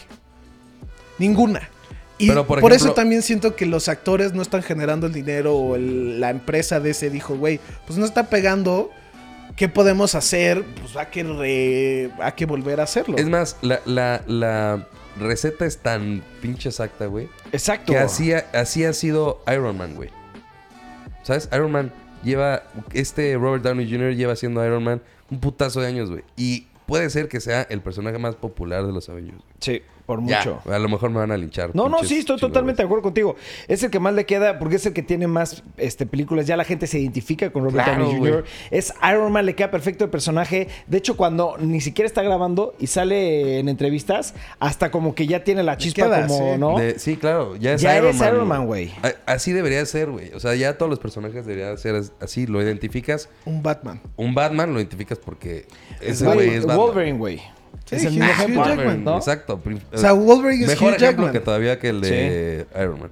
[1.19, 1.69] Ninguna.
[2.19, 5.55] Y Pero, por, por eso también siento que los actores no están generando el dinero
[5.55, 8.91] o el- la empresa de ese dijo, güey, pues no está pegando.
[9.55, 10.65] ¿Qué podemos hacer?
[10.81, 13.17] Pues hay que, re- hay que volver a hacerlo.
[13.17, 14.87] Es más, la, la, la
[15.19, 17.29] receta es tan pinche exacta, güey.
[17.53, 17.93] Exacto.
[17.93, 20.11] Que así, ha- así ha sido Iron Man, güey.
[21.23, 21.49] ¿Sabes?
[21.53, 22.63] Iron Man lleva.
[22.93, 24.15] Este Robert Downey Jr.
[24.15, 25.01] lleva siendo Iron Man
[25.31, 26.23] un putazo de años, güey.
[26.37, 29.39] Y puede ser que sea el personaje más popular de los Avengers.
[29.61, 30.61] Sí, por Ya, mucho.
[30.73, 31.71] a lo mejor me van a linchar.
[31.75, 32.41] No, no, sí, estoy chingones.
[32.41, 33.37] totalmente de acuerdo contigo.
[33.69, 36.47] Es el que más le queda, porque es el que tiene más este, películas.
[36.47, 38.45] Ya la gente se identifica con Robert Claro, Downey Jr.
[38.71, 40.69] Es Iron Man, le queda perfecto el personaje.
[40.87, 45.43] De hecho, cuando ni siquiera está grabando y sale en entrevistas, hasta como que ya
[45.45, 46.59] tiene la chispa queda, como, sí.
[46.59, 46.79] ¿no?
[46.79, 48.35] De- sí, claro, ya es Ya Iron eres Man.
[48.35, 48.93] Iron Man, güey.
[49.27, 50.33] Así debería ser, güey.
[50.35, 52.47] O sea, ya todos los personajes deberían ser as- así.
[52.47, 53.29] Lo identificas.
[53.45, 54.01] Un Batman.
[54.17, 55.67] Un Batman lo identificas porque
[56.01, 56.77] ese Güey, güey es Batman.
[56.87, 57.41] Wolverine, güey.
[57.85, 59.17] Sí, es el Hugh- mismo ejemplo, Jackman, ¿no?
[59.17, 59.63] Exacto.
[59.93, 61.33] O sea, Wolverine es Mejor Hugh ejemplo Jackman.
[61.33, 63.11] que todavía que el de Iron Man.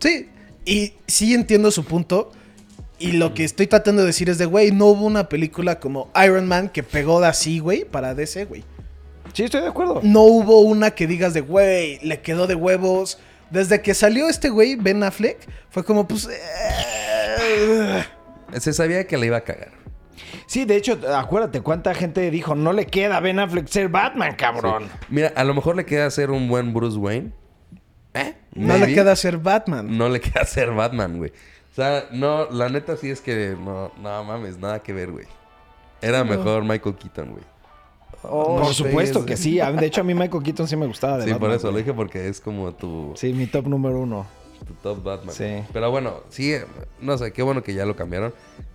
[0.00, 0.28] Sí,
[0.64, 2.30] y sí entiendo su punto.
[2.98, 6.10] Y lo que estoy tratando de decir es de, güey, no hubo una película como
[6.24, 8.62] Iron Man que pegó de así, güey, para DC, güey.
[9.32, 10.00] Sí, estoy de acuerdo.
[10.04, 13.18] No hubo una que digas de, güey, le quedó de huevos.
[13.50, 15.38] Desde que salió este güey, Ben Affleck,
[15.70, 16.28] fue como, pues...
[16.30, 18.04] eh,
[18.60, 19.72] Se sabía que le iba a cagar.
[20.46, 24.34] Sí, de hecho, acuérdate cuánta gente dijo, no le queda a Ben Affleck ser Batman,
[24.36, 24.88] cabrón.
[25.08, 27.32] Mira, a lo mejor le queda ser un buen Bruce Wayne.
[28.14, 28.34] ¿Eh?
[28.54, 29.96] no le queda ser Batman.
[29.98, 31.30] No le queda ser Batman, güey.
[31.72, 35.26] O sea, no, la neta sí es que no, no mames, nada que ver, güey.
[36.00, 37.42] Era mejor Michael Keaton, güey.
[38.22, 39.58] Oh, Por sí, supuesto es- que sí.
[39.58, 41.92] De hecho, a mí Michael Keaton sí me gustaba de Sí, por eso lo dije
[41.92, 44.24] porque es como tu, Sí, mi top número uno.
[44.66, 45.34] tu top Batman.
[45.34, 45.62] Sí.
[45.72, 46.54] Pero bueno, sí,
[47.00, 48.32] no sé, qué bueno que ya lo cambiaron.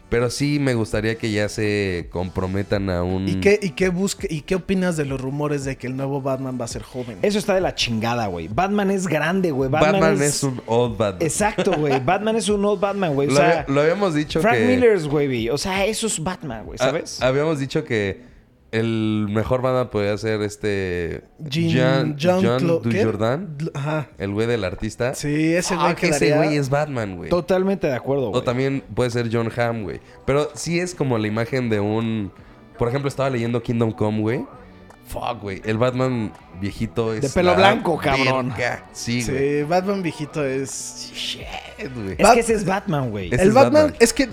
[0.09, 3.27] Pero sí me gustaría que ya se comprometan a un...
[3.27, 6.19] ¿Y qué, y, qué busca, ¿Y qué opinas de los rumores de que el nuevo
[6.21, 7.19] Batman va a ser joven?
[7.21, 8.47] Eso está de la chingada, güey.
[8.47, 9.69] Batman es grande, güey.
[9.69, 10.41] Batman, Batman, es...
[10.43, 11.21] un old Batman.
[11.21, 11.99] Exacto, güey.
[12.05, 13.27] Batman es un old Batman, güey.
[13.27, 14.65] O lo, sea, lo habíamos dicho Frank que...
[14.65, 15.49] Miller's, güey.
[15.49, 17.21] O sea, eso es Batman, güey, Ah, ¿sabes?
[17.21, 18.28] habíamos dicho que
[18.71, 21.23] el mejor Batman podría ser este...
[21.39, 22.41] Jean- Jean
[22.89, 23.03] ¿qué?
[23.03, 23.57] Dujardin.
[23.73, 24.07] Ajá.
[24.17, 25.15] El güey del artista.
[25.15, 27.29] Sí, ese Ah, güey que ese güey es Batman, güey.
[27.29, 28.39] Totalmente de acuerdo, güey.
[28.39, 29.99] O también puede ser John Hamm, güey.
[30.25, 32.31] Pero sí es como la imagen de un...
[32.77, 34.45] Por ejemplo, estaba leyendo Kingdom Come, güey.
[35.07, 35.61] Fuck, güey.
[35.65, 37.21] El Batman viejito es...
[37.21, 38.49] De pelo la blanco, cabrón.
[38.49, 38.85] verga.
[38.93, 39.37] Sí, güey.
[39.37, 41.11] Sí, Batman viejito es...
[41.13, 42.15] Shit, güey.
[42.17, 43.33] Es que ese es Batman, güey.
[43.33, 43.95] El es Batman, Batman.
[43.99, 44.29] es que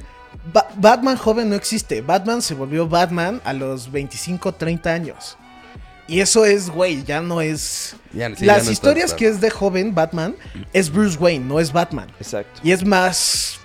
[0.52, 2.00] Ba- Batman joven no existe.
[2.00, 5.36] Batman se volvió Batman a los 25, 30 años.
[6.08, 7.96] Y eso es, güey, ya no es...
[8.12, 10.36] Ya- sí, ya Las no historias está- que es de joven Batman
[10.72, 12.08] es Bruce Wayne, no es Batman.
[12.20, 12.60] Exacto.
[12.62, 13.58] Y es más...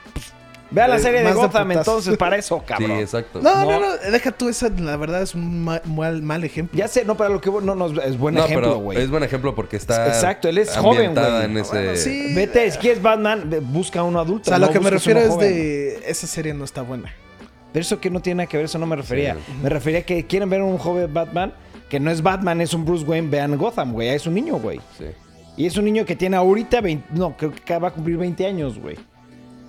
[0.72, 2.92] Vea la serie de de Gotham entonces para eso, Sí, cabrón.
[2.92, 3.42] exacto.
[3.42, 3.80] No, no, No.
[3.82, 6.78] no, deja tú esa, la verdad es un ma- mal, mal ejemplo.
[6.78, 9.02] Ya sé, no, para lo que no, no, es buen No, ejemplo, pero güey.
[9.02, 11.44] es buen ejemplo porque está Exacto, él es joven, güey.
[11.46, 11.72] en ese...
[11.72, 12.34] Bueno, sí.
[12.34, 14.50] Vete, si quieres Batman, busca uno adulto.
[14.50, 15.50] O sea, no lo que me refiero es joven.
[15.54, 16.04] de...
[16.08, 17.14] Esa serie no está buena.
[17.74, 19.36] Pero eso que no tiene nada que ver, eso no me refería.
[19.36, 19.54] Sí.
[19.62, 21.54] Me refería a que quieren ver un joven Batman
[21.90, 24.08] que no es Batman, es un Bruce Wayne, vean Gotham, güey.
[24.10, 24.80] Es un niño, güey.
[24.98, 25.06] Sí.
[25.58, 28.46] Y es un niño que tiene ahorita 20, no, creo que va a cumplir 20
[28.46, 28.98] años, güey.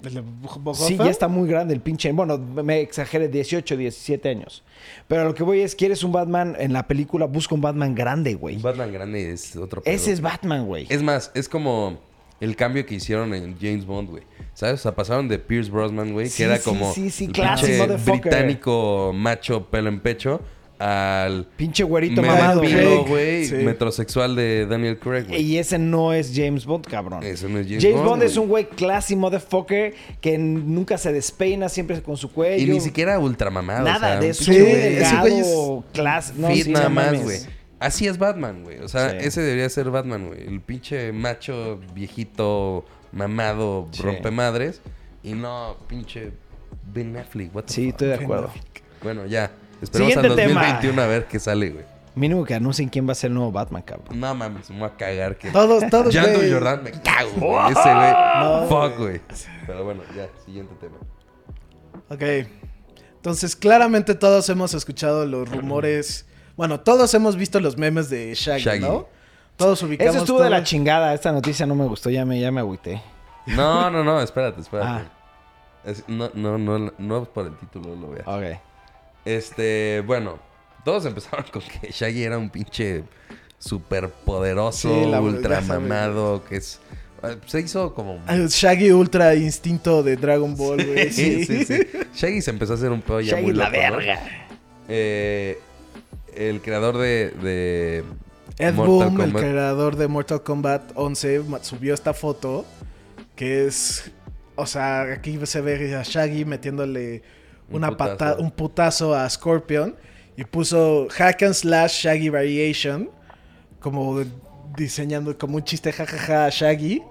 [0.04, 2.10] ¿El de Bo- Sí, ya está muy grande el pinche.
[2.12, 4.62] Bueno, me exageré, 18, 17 años.
[5.08, 7.94] Pero a lo que voy es, quieres un Batman en la película, busca un Batman
[7.94, 8.56] grande, güey.
[8.56, 9.94] Un Batman grande es otro pedo.
[9.94, 10.86] Ese es Batman, güey.
[10.88, 11.98] Es más, es como
[12.40, 14.24] el cambio que hicieron en James Bond, güey.
[14.54, 14.80] ¿Sabes?
[14.80, 17.10] O sea, pasaron de Pierce Brosnan, güey, Sí, que era sí, como sí,
[17.92, 20.40] el británico macho pelo en pecho
[20.82, 22.60] al Pinche güerito mamado,
[23.06, 23.44] güey.
[23.44, 23.54] Sí.
[23.56, 25.40] metrosexual de Daniel Craig, güey.
[25.40, 27.22] Y ese no es James Bond, cabrón.
[27.22, 31.12] Ese no es James, James Bond, Bond, es un güey classy motherfucker que nunca se
[31.12, 32.64] despeina, siempre con su cuello.
[32.64, 33.84] Y ni siquiera ultramamado.
[33.84, 34.44] Nada o sea, de eso.
[34.44, 35.54] Sí, ese güey es
[35.92, 37.38] class, no, fit sí, nada más, güey.
[37.78, 38.78] Así es Batman, güey.
[38.78, 39.16] O sea, Sí.
[39.20, 40.46] ese debería ser Batman, güey.
[40.46, 44.02] El pinche macho, viejito, mamado, Sí.
[44.02, 44.80] rompemadres.
[45.22, 46.32] Y no, pinche
[46.92, 47.54] Ben Affleck.
[47.54, 47.90] What the Sí, fuck?
[47.92, 48.50] estoy de acuerdo.
[49.02, 49.50] Bueno, ya.
[49.82, 50.60] Esperemos Siguiente al tema.
[50.62, 51.84] 2021 a ver qué sale, güey.
[52.14, 54.20] Mínimo que anuncien quién va a ser el nuevo Batman, cabrón.
[54.20, 55.36] No mames, me voy a cagar.
[55.36, 55.50] Que...
[55.50, 56.52] Todos, todos, Jan güey.
[56.52, 57.72] Jordan, me cago, güey.
[57.72, 58.68] Ese güey.
[58.68, 59.20] Fuck, güey.
[59.66, 60.96] Pero bueno, ya, siguiente tema.
[62.10, 62.46] Ok.
[63.16, 66.26] Entonces, claramente todos hemos escuchado los rumores.
[66.56, 68.80] Bueno, todos hemos visto los memes de Shaggy, Shaggy.
[68.80, 69.06] ¿no?
[69.56, 70.14] Todos ubicamos.
[70.14, 71.14] Eso estuvo de la chingada.
[71.14, 73.00] Esta noticia no me gustó, ya me, ya me agüité.
[73.46, 74.60] No, no, no, espérate, Ah.
[74.62, 75.04] espérate.
[75.84, 78.26] Es- no, no, no, no es por el título, lo veas.
[78.26, 78.60] Ok.
[79.24, 80.38] Este, bueno,
[80.84, 83.04] todos empezaron con que Shaggy era un pinche
[83.58, 85.82] superpoderoso, Sí, la- ultra ya sabes.
[85.82, 86.80] mamado, que es...
[87.22, 88.20] eh, Se hizo como...
[88.28, 91.10] El Shaggy Ultra Instinto de Dragon Ball, güey.
[91.12, 91.78] sí, sí, sí.
[92.14, 94.20] Shaggy se empezó a hacer un pedo ya Shaggy muy la verga.
[94.88, 95.58] Eh,
[96.34, 98.04] el creador de, de
[98.58, 99.42] Ed Mortal Boon, el Kombat.
[99.42, 102.64] creador de Mortal Kombat 11, ma- subió esta foto
[103.36, 104.10] que es,
[104.56, 107.22] o sea, aquí se ve a Shaggy metiéndole
[107.68, 108.10] Un una putazo.
[108.18, 109.96] pata, un putazo a Scorpion
[110.36, 113.10] y puso hack and slash Shaggy variation,
[113.80, 114.20] como
[114.76, 117.02] diseñando como un chiste jajaja a Shaggy.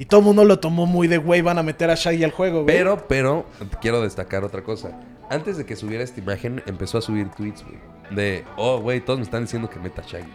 [0.00, 2.30] Y todo el mundo lo tomó muy de güey, van a meter a Shaggy al
[2.30, 2.76] juego, güey.
[2.76, 3.46] Pero, pero,
[3.80, 4.92] quiero destacar otra cosa.
[5.28, 7.78] Antes de que subiera esta imagen, empezó a subir tweets, güey.
[8.10, 10.32] De, oh, güey, todos me están diciendo que meta a Shaggy.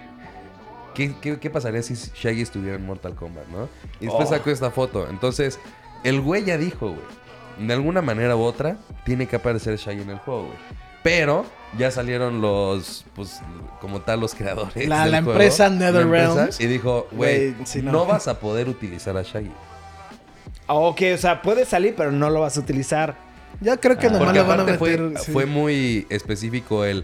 [0.94, 3.68] ¿Qué, qué, qué pasaría si Shaggy estuviera en Mortal Kombat, no?
[4.00, 4.34] Y después Oh.
[4.34, 5.08] sacó esta foto.
[5.10, 5.60] Entonces,
[6.04, 7.02] el güey ya dijo, güey.
[7.60, 10.58] De alguna manera u otra, tiene que aparecer Shaggy en el juego, güey.
[11.04, 11.46] Pero
[11.78, 13.42] ya salieron los, pues,
[13.82, 14.88] como tal, los creadores.
[14.88, 17.92] La- del la juego, empresa empresa, Y dijo, güey, no.
[17.92, 18.06] no.
[18.06, 19.52] vas a poder utilizar a Shaggy.
[20.68, 23.16] Ok, o sea, puede salir, pero no lo vas a utilizar.
[23.60, 24.12] ya creo que Ah.
[24.12, 25.20] nomás le van a fue, meter.
[25.22, 25.32] sí.
[25.32, 27.04] fue muy específico el...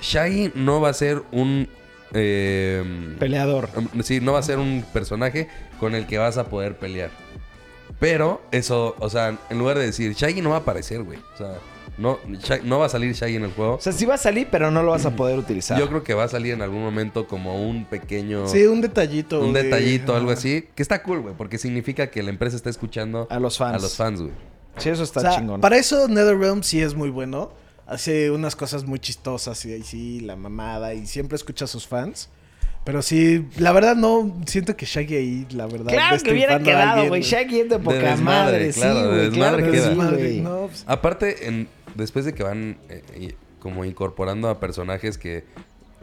[0.00, 1.68] Shaggy no va a ser un...
[2.14, 3.68] eh, Peleador.
[3.76, 7.10] um, sí, no va a ser un personaje con el que vas a poder pelear.
[8.00, 11.18] Pero eso, o sea, en lugar de decir, Shaggy no va a aparecer, güey.
[11.34, 11.58] O sea,
[11.98, 12.18] no,
[12.64, 13.74] no va a salir Shaggy en el juego.
[13.74, 15.78] O sea, sí va a salir, pero no lo vas a poder utilizar.
[15.78, 18.46] Yo creo que va a salir en algún momento como un pequeño...
[18.46, 19.40] Sí, un detallito.
[19.40, 20.68] un de- detallito, algo así.
[20.76, 21.34] Que está cool, güey.
[21.36, 23.74] Porque significa que la empresa está escuchando A los fans.
[23.76, 24.32] A los fans, güey.
[24.76, 25.60] Sí, eso está O sea, chingón.
[25.60, 27.50] Para eso NetherRealm sí es muy bueno.
[27.88, 31.88] Hace unas cosas muy chistosas y ahí sí, la mamada y siempre escucha a sus
[31.88, 32.28] fans.
[32.88, 35.92] Pero sí, la verdad no siento que Shaggy ahí, la verdad.
[35.92, 37.20] Claro que hubiera quedado, güey.
[37.20, 39.20] Shaggy es de poca desmadre, madre, claro, sí, de güey.
[39.28, 39.90] desmadre Claro que queda.
[39.90, 40.40] sí, Madre, güey.
[40.40, 45.44] no, pues, Aparte, en, después de que van eh, como incorporando a personajes que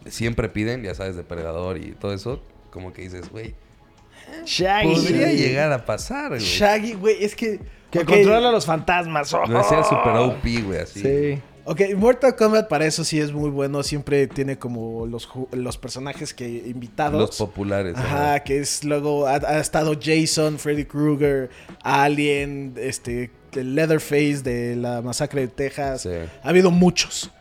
[0.08, 3.56] siempre piden, ya sabes, depredador y todo eso, como que dices, güey,
[4.46, 4.94] Shaggy.
[4.94, 6.40] podría llegar a pasar, güey.
[6.40, 7.62] Shaggy, güey, es que.
[7.90, 9.34] Que ok, controla a los fantasmas.
[9.34, 9.44] Oh.
[9.48, 11.02] No ser super OP, güey, así.
[11.02, 11.42] Sí.
[11.68, 13.82] Ok, Mortal Kombat para eso sí es muy bueno.
[13.82, 17.20] Siempre tiene como los, los personajes que invitados.
[17.20, 17.96] Los populares.
[17.98, 18.40] Ajá, ajá.
[18.42, 21.50] que es luego ha, ha estado Jason, Freddy Krueger,
[21.82, 26.04] Alien, este, el Leatherface de la masacre de Texas.
[26.04, 26.10] Sí.
[26.44, 27.32] Ha habido muchos.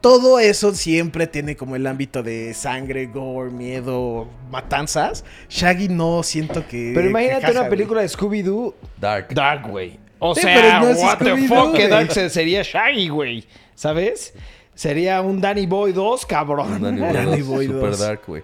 [0.00, 5.24] Todo eso siempre tiene como el ámbito de sangre, gore, miedo, matanzas.
[5.50, 6.92] Shaggy no siento que.
[6.94, 9.34] Pero imagínate que caja, una película de Scooby-Doo Dark.
[9.34, 9.98] Dark, güey.
[10.26, 13.44] O Sí, sea, no es what the fuck, se- sería Shaggy, güey.
[13.74, 14.32] ¿Sabes?
[14.74, 16.80] Sería un Danny Boy 2, cabrón.
[16.82, 17.98] Danny Boy Danny 2, Boy super 2.
[17.98, 18.42] dark, güey.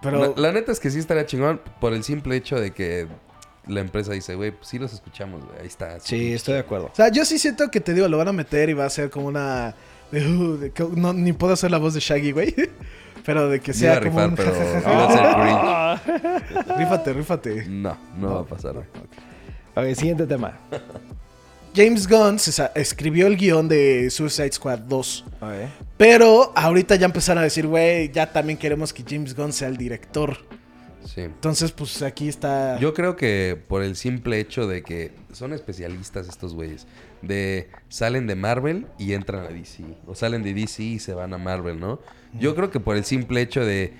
[0.00, 3.06] Pero La, la neta es que sí estaría chingón por el simple hecho de que
[3.66, 5.60] la empresa dice, güey, pues sí los escuchamos, güey.
[5.60, 5.98] Ahí está.
[6.00, 6.86] Sí, estoy de acuerdo.
[6.92, 8.90] O sea, yo sí siento que te digo, lo van a meter y va a
[8.90, 9.74] ser como una.
[10.12, 12.54] de, uh, de no, ni puedo hacer la voz de Shaggy, güey.
[13.26, 14.34] Pero de que sea a como rifar, un.
[14.36, 14.92] pero jajaja.
[14.92, 16.76] iba a ser cringe.
[16.78, 17.64] Rífate, rífate.
[17.68, 18.86] No, no va a pasar, güey.
[19.74, 20.58] Ok, siguiente tema.
[21.74, 25.24] James Gunn se escribió el guion de Suicide Squad 2.
[25.40, 25.48] Ok.
[25.96, 29.78] Pero ahorita ya empezaron a decir, güey, ya también queremos que James Gunn sea el
[29.78, 30.36] director.
[31.06, 31.22] Sí.
[31.22, 32.78] Entonces, pues aquí está.
[32.78, 36.86] Yo creo que por el simple hecho de que son especialistas estos güeyes.
[37.22, 39.84] De salen de Marvel y entran a DC.
[40.06, 42.00] O salen de DC y se van a Marvel, ¿no?
[42.38, 43.94] Yo creo que por el simple hecho de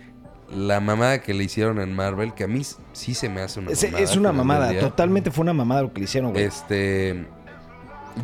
[0.55, 2.63] la mamada que le hicieron en Marvel, que a mí
[2.93, 4.05] sí se me hace una Es, mamada.
[4.05, 4.79] es una mamada.
[4.81, 6.45] Totalmente fue una mamada lo que le hicieron, güey.
[6.45, 7.27] Este.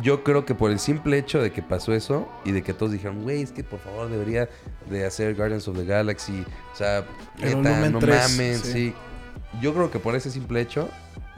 [0.03, 2.91] Yo creo que por el simple hecho de que pasó eso y de que todos
[2.91, 4.47] dijeron, güey, es que por favor debería
[4.87, 6.45] de hacer Guardians of the Galaxy.
[6.73, 7.03] O sea,
[7.39, 8.71] neta, no tres, mamen, sí.
[8.71, 8.93] sí.
[9.61, 10.89] Yo creo que por ese simple hecho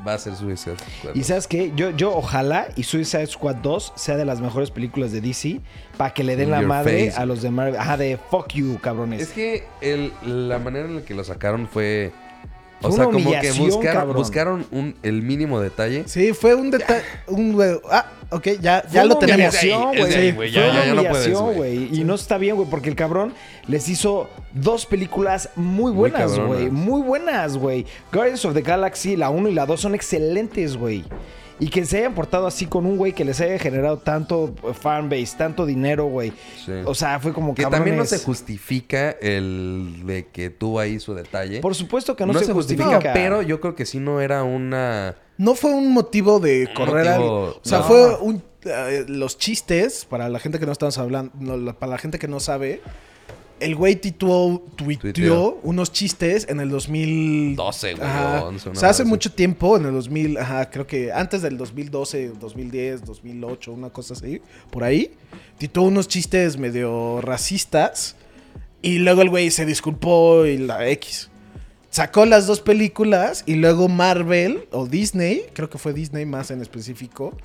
[0.06, 1.16] va a ser Suicide Squad.
[1.16, 5.12] Y sabes qué, yo, yo ojalá y Suicide Squad 2 sea de las mejores películas
[5.12, 5.60] de DC
[5.98, 7.22] para que le den In la madre face.
[7.22, 7.76] a los de Marvel.
[7.78, 9.22] Ajá, de fuck you, cabrones.
[9.22, 12.12] Es que el, la manera en la que lo sacaron fue.
[12.82, 13.52] O sea, como que
[14.14, 16.04] buscaron, un, el mínimo detalle.
[16.08, 17.04] Sí, fue un detalle.
[17.90, 19.56] ah, ok, ya, ya lo tenemos.
[19.56, 20.32] ahí, ahí, güey.
[20.32, 20.52] güey.
[20.52, 22.00] Fue Ya, una ya, ya humillación, güey.
[22.00, 23.34] Y no está bien, güey, porque el cabrón
[23.68, 26.70] les hizo dos películas muy Muy buenas, güey.
[26.70, 27.86] Muy buenas, güey.
[28.12, 31.04] Guardians of the Galaxy, la 1 y la 2 son excelentes, güey.
[31.62, 35.38] Y que se hayan portado así con un güey que les haya generado tanto fanbase,
[35.38, 36.34] tanto dinero, güey.
[36.66, 36.72] Sí.
[36.86, 41.14] O sea, fue como que también no se justifica el de que tuvo ahí su
[41.14, 41.62] detalle.
[41.62, 42.86] Por supuesto que no, se, justifica.
[42.86, 45.16] justifica, pero yo creo que sí no era una...
[45.38, 47.62] No fue un motivo de correr a motivo- alguien.
[47.64, 47.84] O sea, no.
[47.84, 51.32] fue un, eh, los chistes, para la gente que no estamos hablando,
[51.78, 52.82] para la gente que no sabe,
[53.62, 57.56] el güey tituó, tuiteó unos chistes en el 2012.
[57.56, 58.44] 12, güey, Ajá.
[58.44, 59.10] o 11, o una sea, hace así.
[59.10, 64.14] mucho tiempo, en el 2000, ajá, creo que antes del 2012, 2010, 2008, una cosa
[64.14, 64.42] así,
[64.72, 65.12] por ahí.
[65.58, 68.16] Tituó unos chistes medio racistas.
[68.84, 71.30] Y luego el güey se disculpó y la X.
[71.92, 76.62] Sacó las dos películas y luego Marvel o Disney, creo que fue Disney más en
[76.62, 77.38] específico,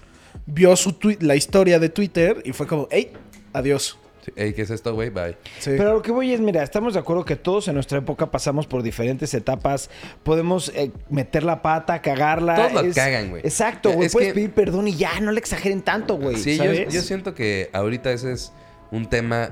[0.46, 3.10] vio su la historia de Twitter y fue como, hey,
[3.52, 3.98] adiós.
[4.34, 5.10] Ey, ¿qué es esto, güey?
[5.10, 5.36] Bye.
[5.58, 5.70] Sí.
[5.76, 8.66] Pero lo que voy es, mira, estamos de acuerdo que todos en nuestra época pasamos
[8.66, 9.90] por diferentes etapas.
[10.22, 12.56] Podemos eh, meter la pata, cagarla.
[12.56, 13.42] Todos la es- cagan, güey.
[13.44, 14.06] Exacto, güey.
[14.06, 16.36] Es Puedes que- pedir perdón y ya, no le exageren tanto, güey.
[16.36, 16.92] Sí, yo, ¿sabes?
[16.92, 18.52] yo siento que ahorita ese es
[18.90, 19.50] un tema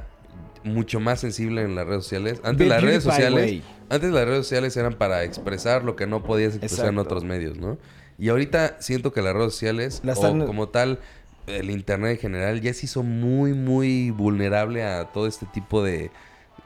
[0.64, 2.40] mucho más sensible en las redes sociales.
[2.42, 6.54] Antes las redes sociales, antes las redes sociales eran para expresar lo que no podías
[6.56, 7.76] expresar en otros medios, ¿no?
[8.18, 11.00] Y ahorita siento que las redes sociales La están- o como tal
[11.46, 16.10] el internet en general ya se hizo muy muy vulnerable a todo este tipo de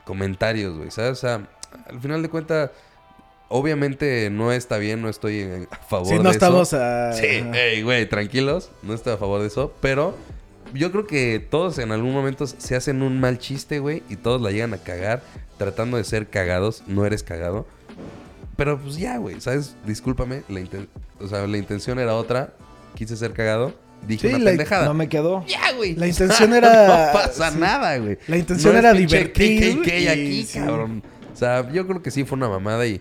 [0.05, 1.13] comentarios, güey, ¿sabes?
[1.13, 1.49] O sea,
[1.89, 2.71] al final de cuentas
[3.49, 6.37] obviamente no está bien, no estoy a favor Sí, de no eso.
[6.37, 7.13] estamos a...
[7.15, 8.71] Sí, ey, güey, tranquilos.
[8.83, 9.73] No estoy a favor de eso.
[9.81, 10.15] Pero
[10.75, 14.03] yo creo que todos en algún momento se hacen un mal chiste, güey.
[14.11, 15.23] Y todos la llegan a cagar
[15.57, 16.83] tratando de ser cagados.
[16.87, 17.67] No eres cagado.
[18.57, 19.77] Pero pues ya, güey, ¿sabes?
[19.87, 20.43] Discúlpame.
[20.49, 20.89] La inten-
[21.21, 22.53] o sea, la intención era otra.
[22.97, 23.75] Quise ser cagado.
[24.07, 24.85] Dije Sí, una la- pendejada.
[24.87, 25.45] No me quedó.
[25.47, 25.95] Ya, güey.
[25.95, 27.59] La intención era- no pasa sí.
[27.59, 28.19] nada, güey.
[28.27, 29.33] La intención No era divertir
[29.83, 30.59] KKK y- aquí, sí.
[30.59, 31.03] cabrón.
[31.33, 33.01] O sea, yo creo que sí fue una mamada y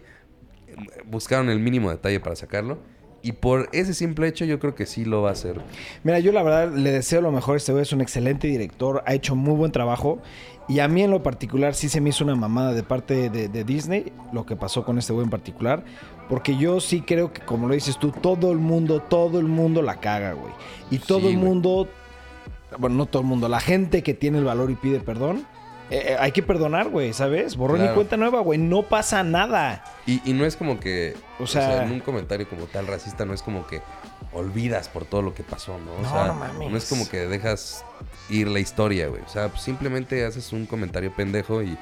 [1.05, 2.77] buscaron el mínimo detalle para sacarlo.
[3.23, 5.59] Y por ese simple hecho, yo creo que sí lo va a hacer.
[6.03, 7.57] Mira, yo la verdad le deseo lo mejor.
[7.57, 10.21] Este güey es un excelente director, ha hecho muy buen trabajo.
[10.69, 13.47] Y a mí en lo particular sí se me hizo una mamada de parte de,
[13.47, 15.83] de Disney, lo que pasó con este güey en particular.
[16.29, 19.81] Porque yo sí creo que, como lo dices tú, todo el mundo, todo el mundo
[19.81, 20.51] la caga, güey.
[20.91, 21.87] Y todo Sí, el mundo,
[22.77, 25.45] bueno, no todo el mundo, la gente que tiene el valor y pide perdón,
[25.89, 27.55] eh, eh, hay que perdonar, güey, ¿sabes?
[27.55, 27.95] Borrón y Claro.
[27.95, 29.85] cuenta nueva, güey, no pasa nada.
[30.05, 32.87] Y, y no es como que, O o sea, sea- en un comentario como tal
[32.87, 33.81] racista, no es como que
[34.33, 35.93] olvidas por todo lo que pasó, ¿no?
[35.93, 36.83] O No, sea, no mames.
[36.83, 37.85] es como que dejas
[38.29, 39.21] ir la historia, güey.
[39.21, 41.77] O sea, simplemente haces un comentario pendejo y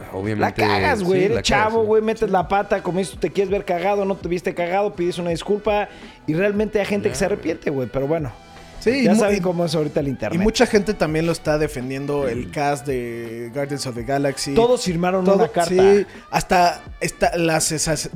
[0.00, 0.62] La obviamente...
[0.62, 1.20] cagas, güey.
[1.20, 1.86] sí, Eres la chavo, sí.
[1.86, 2.02] güey.
[2.02, 5.30] Metes la pata, como tú te quieres ver cagado, no te viste cagado, pides una
[5.30, 5.88] disculpa.
[6.26, 7.88] Y realmente hay gente que se arrepiente, güey.
[7.92, 8.32] Pero bueno,
[8.80, 10.40] Sí, ya y saben y- cómo es ahorita el Y internet.
[10.40, 14.54] mucha gente también lo está defendiendo el cast de Guardians of the Galaxy.
[14.54, 15.68] Todos firmaron Todo- una carta.
[15.68, 18.08] Sí, hasta, esta- las, esas-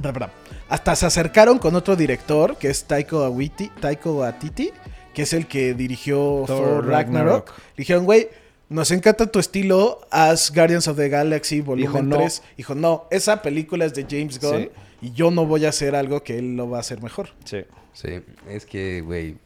[0.71, 4.71] hasta se acercaron con otro director, que es Taiko Awiti, Taiko Atiti,
[5.13, 7.49] que es el que dirigió Thor Thor, Ragnarok.
[7.51, 7.53] Ragnarok.
[7.77, 8.29] Dijeron, güey,
[8.75, 12.17] nos encanta tu estilo, haz Guardians of the Galaxy volumen Dijo, no.
[12.17, 12.43] 3.
[12.57, 14.71] Dijo, no, esa película es de James Gunn Sí.
[15.03, 17.29] y yo no voy a hacer algo que él lo va a hacer mejor.
[17.45, 17.65] Sí.
[17.93, 18.09] Sí,
[18.49, 19.37] es que, güey...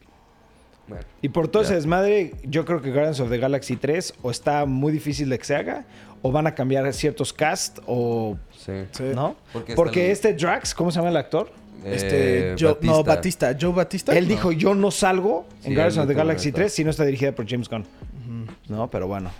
[0.87, 4.31] Bueno, Y por todo ese desmadre, yo creo que Guardians of the Galaxy 3 o
[4.31, 5.85] está muy difícil de que se haga,
[6.23, 8.37] o van a cambiar ciertos cast, o.
[8.57, 8.71] sí.
[8.91, 9.03] Sí.
[9.13, 9.35] ¿No?
[9.53, 11.51] Porque Porque, está el- este Drax, ¿cómo se llama el actor?
[11.85, 13.55] Este, Eh, Joe- no, Batista.
[13.59, 14.17] Joe Batista.
[14.17, 14.29] Él No.
[14.31, 16.55] dijo: Yo no salgo Sí, en Guardians of the Galaxy neta.
[16.57, 17.85] 3 si no está dirigida por James Gunn.
[18.69, 19.31] No, pero bueno.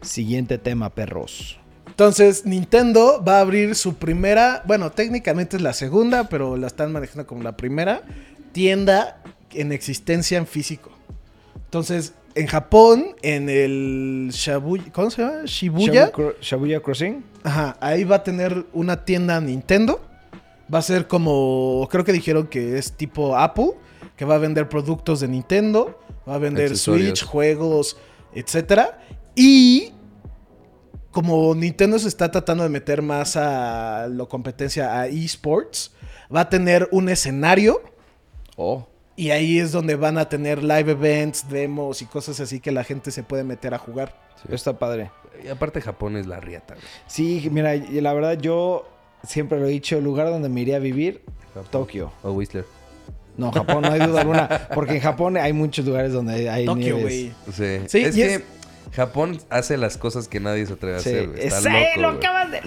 [0.00, 1.58] Siguiente tema, perros.
[1.86, 6.92] Entonces, Nintendo va a abrir su primera, bueno, técnicamente es la segunda, pero la están
[6.92, 8.02] manejando como la primera
[8.52, 9.20] tienda
[9.52, 10.90] en existencia en físico.
[11.64, 15.40] Entonces, en Japón, en el Shabuya, ¿cómo se llama?
[15.44, 16.12] Shibuya.
[16.40, 17.24] Shabuya Crossing.
[17.42, 20.00] Ajá, ahí va a tener una tienda Nintendo.
[20.72, 23.72] Va a ser como, creo que dijeron que es tipo Apple,
[24.16, 27.18] que va a vender productos de Nintendo, va a vender Accesorios.
[27.18, 27.96] Switch, juegos,
[28.34, 29.00] etcétera.
[29.34, 29.92] Y
[31.10, 35.92] como Nintendo se está tratando de meter más a la competencia a esports,
[36.34, 37.80] va a tener un escenario
[38.56, 38.86] Oh.
[39.14, 42.82] y ahí es donde van a tener live events, demos y cosas así que la
[42.84, 44.14] gente se puede meter a jugar.
[44.42, 44.52] Sí.
[44.54, 45.10] Está padre.
[45.44, 46.86] Y aparte Japón es la riata, güey.
[47.06, 48.88] Sí, mira, y la verdad yo
[49.24, 51.22] siempre lo he dicho, el lugar donde me iría a vivir,
[51.70, 52.12] Tokio.
[52.22, 52.64] O Whistler.
[53.38, 54.68] No, Japón, no hay duda alguna.
[54.74, 57.02] Porque en Japón hay muchos lugares donde hay Tokio, nieves.
[57.02, 57.32] güey.
[57.54, 57.84] Sí.
[57.88, 58.42] Sí, es que es-
[58.92, 61.08] Japón hace las cosas que nadie se atreve a Sí.
[61.10, 61.40] hacer, güey.
[61.46, 62.60] Está Esa- loco, lo acabas de...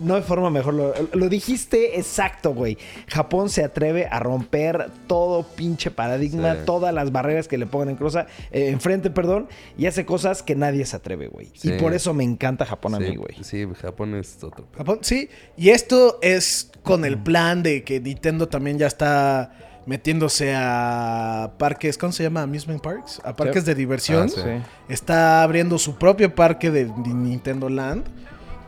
[0.00, 0.74] No hay forma mejor.
[0.74, 2.78] Lo, lo dijiste exacto, güey.
[3.08, 6.60] Japón se atreve a romper todo pinche paradigma, Sí.
[6.64, 10.54] todas las barreras que le pongan en cruza, eh, enfrente, perdón, y hace cosas que
[10.54, 11.48] nadie se atreve, güey.
[11.54, 11.70] Sí.
[11.70, 13.34] Y por eso me encanta Japón a Sí, mí, güey.
[13.42, 14.66] Sí, Japón es otro.
[14.76, 15.28] Japón, sí.
[15.56, 19.52] Y esto es con el plan de que Nintendo también ya está
[19.88, 22.42] metiéndose a parques, ¿cómo se llama?
[22.42, 23.20] Amusement Parks.
[23.24, 23.68] A parques Sí.
[23.68, 24.26] de diversión.
[24.26, 24.62] Ah, sí.
[24.92, 28.04] Está abriendo su propio parque de Ni- Nintendo Land.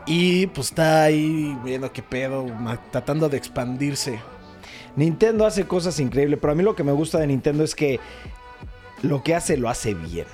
[0.07, 2.47] Y pues está ahí viendo qué pedo,
[2.91, 4.19] tratando de expandirse.
[4.97, 8.01] Nintendo hace cosas increíbles, pero a mí lo que me gusta de Nintendo es que
[9.03, 10.27] lo que hace lo hace bien.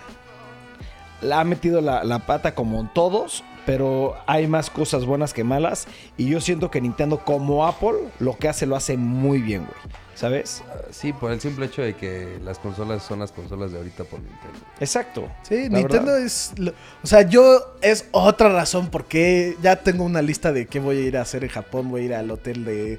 [1.20, 5.86] La ha metido la, la pata como todos, pero hay más cosas buenas que malas.
[6.16, 9.96] Y yo siento que Nintendo, como Apple, lo que hace lo hace muy bien, güey.
[10.14, 10.62] ¿Sabes?
[10.70, 14.04] Ah, Sí, por el simple hecho de que las consolas son las consolas de ahorita
[14.04, 14.58] por Nintendo.
[14.80, 15.28] Exacto.
[15.42, 16.22] Sí, La Nintendo verdad.
[16.24, 16.52] es...
[16.56, 20.96] lo- o sea, yo es otra razón porque ya tengo una lista de qué voy
[20.98, 21.90] a ir a hacer en Japón.
[21.90, 22.98] Voy a ir al hotel de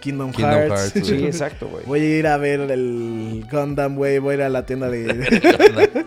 [0.00, 0.92] Kingdom, Kingdom Hearts.
[0.94, 1.08] Hearts.
[1.08, 1.84] Sí, exacto, güey.
[1.84, 4.18] Voy a ir a ver el Gundam, güey.
[4.18, 6.04] Voy a ir a la tienda de...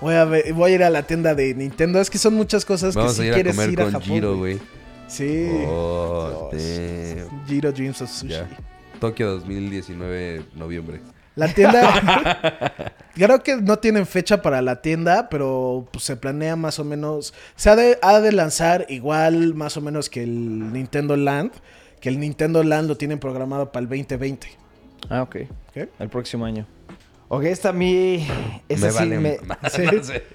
[0.00, 2.00] voy, a ver- voy a ir a la tienda de Nintendo.
[2.00, 3.92] Es que son muchas cosas Vamos que si ir a quieres comer ir a con
[3.92, 4.08] Japón.
[4.08, 4.58] Giro, güey.
[5.06, 5.48] Sí.
[5.66, 6.62] Oh, Dios.
[7.28, 7.46] damn.
[7.46, 8.28] Giro Dreams of Sushi.
[8.32, 8.48] Ya.
[9.00, 11.00] Tokio 2019, noviembre.
[11.36, 12.72] La tienda.
[13.14, 17.32] creo que no tienen fecha para la tienda, pero pues, se planea más o menos.
[17.56, 21.52] Se ha de, ha de lanzar igual, más o menos que el Nintendo Land.
[22.00, 24.48] Que el Nintendo Land lo tienen programado para el 2020.
[25.10, 25.36] Ah, ok.
[25.74, 25.88] ¿Qué?
[25.98, 26.66] El próximo año.
[27.30, 28.26] Ok, esta a mí.
[28.68, 29.58] Esta me sí vale me- más.
[29.72, 29.82] Sí.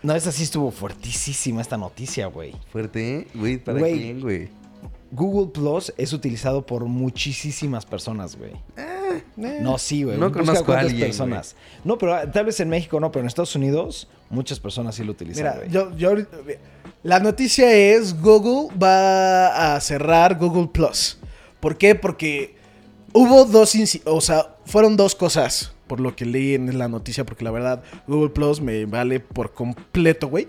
[0.03, 2.53] No, esta sí estuvo fuertísima, esta noticia, güey.
[2.71, 3.27] Fuerte, ¿eh?
[3.33, 4.49] Güey, ¿para quién, güey?
[5.11, 8.51] Google Plus es utilizado por muchísimas personas, güey.
[9.35, 10.17] No, sí, güey.
[10.17, 11.55] No Busca conozco a alguien, personas.
[11.83, 15.03] No, pero ah, tal vez en México no, pero en Estados Unidos muchas personas sí
[15.03, 15.69] lo utilizan, Mira, güey.
[15.69, 16.15] yo, yo
[17.03, 21.19] la noticia es Google va a cerrar Google Plus.
[21.59, 21.93] ¿Por qué?
[21.93, 22.55] Porque
[23.13, 23.75] hubo dos,
[24.05, 27.83] o sea, fueron dos cosas por lo que leí en la noticia, porque la verdad
[28.07, 30.47] Google Plus me vale por completo, güey.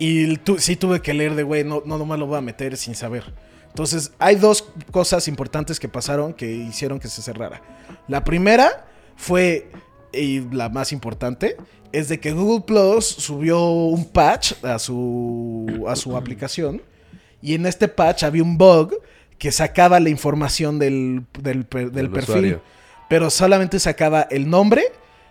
[0.00, 2.76] Y tu- sí tuve que leer de, güey, no, no nomás lo voy a meter
[2.76, 3.22] sin saber.
[3.68, 7.62] Entonces, hay dos cosas importantes que pasaron que hicieron que se cerrara.
[8.08, 9.70] La primera fue,
[10.12, 11.56] y la más importante,
[11.92, 16.82] es de que Google Plus subió un patch a su, a su aplicación.
[17.40, 18.94] Y en este patch había un bug
[19.38, 22.34] que sacaba la información del, del, per- del Del perfil.
[22.34, 22.62] usuario.
[23.12, 24.84] Pero solamente sacaba el nombre,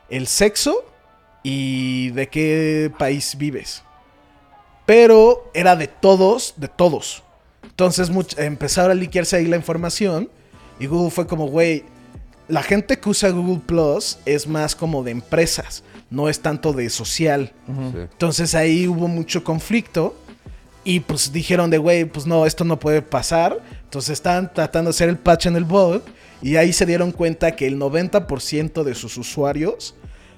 [0.07, 0.85] el sexo
[1.41, 3.81] y de qué país vives.
[4.85, 7.23] Pero era de todos, de todos.
[7.63, 10.29] Entonces much- empezaron a liquearse ahí la información.
[10.79, 11.83] Y Google fue como, güey,
[12.47, 16.87] la gente que usa Google Plus es más como de empresas, no es tanto de
[16.87, 17.51] social.
[17.65, 17.73] Sí.
[17.97, 20.15] Entonces ahí hubo mucho conflicto.
[20.83, 23.59] Y pues dijeron de, güey, pues no, esto no puede pasar.
[23.85, 26.03] Entonces estaban tratando de hacer el patch en el bug.
[26.41, 29.95] Y ahí se dieron cuenta que el 90% de sus usuarios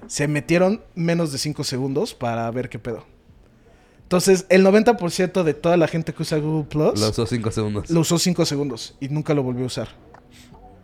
[0.08, 3.06] se metieron menos de 5 segundos para ver qué pedo.
[4.04, 7.90] Entonces el 90% de toda la gente que usa Google Plus Lo usó cinco segundos.
[7.90, 9.88] lo usó 5 segundos y nunca lo volvió a usar.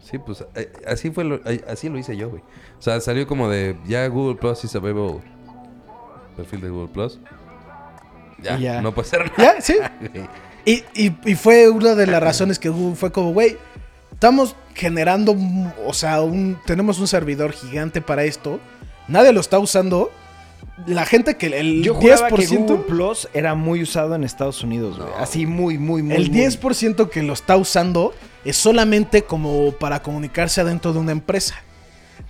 [0.10, 2.42] Sí, pues eh, así fue lo, así lo hice yo, güey.
[2.80, 5.20] O sea, salió como de ya Google Plus is available.
[6.36, 7.20] Perfil de Google Plus.
[8.42, 8.82] Ya, ya.
[8.82, 9.56] no puede ser nada.
[9.56, 9.62] ¿Ya?
[9.62, 9.76] Sí.
[10.66, 13.58] Y, y- y fue una de las razones que Google fue como, güey,
[14.20, 15.34] estamos generando,
[15.86, 18.60] o sea, un, tenemos un servidor gigante para esto,
[19.08, 20.12] nadie lo está usando,
[20.86, 24.62] la gente que el Yo juraba 10%, que Google Plus era muy usado en Estados
[24.62, 25.10] Unidos, güey.
[25.10, 25.16] No.
[25.16, 26.18] Así muy, muy, muy.
[26.18, 26.42] el muy.
[26.42, 28.14] 10% que lo está usando
[28.44, 31.56] es solamente como para comunicarse adentro de una empresa.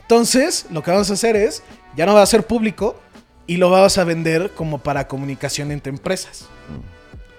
[0.01, 1.63] Entonces, lo que vamos a hacer es,
[1.95, 2.99] ya no va a ser público
[3.47, 6.45] y lo vamos a vender como para comunicación entre empresas.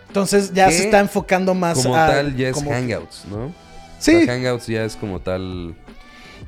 [0.08, 0.72] Entonces ya ¿Qué?
[0.72, 2.08] se está enfocando más Como a...
[2.08, 3.69] tal ya es como- Hangouts, ¿no?
[4.00, 5.74] Sí, O sea, Hangouts ya es como tal.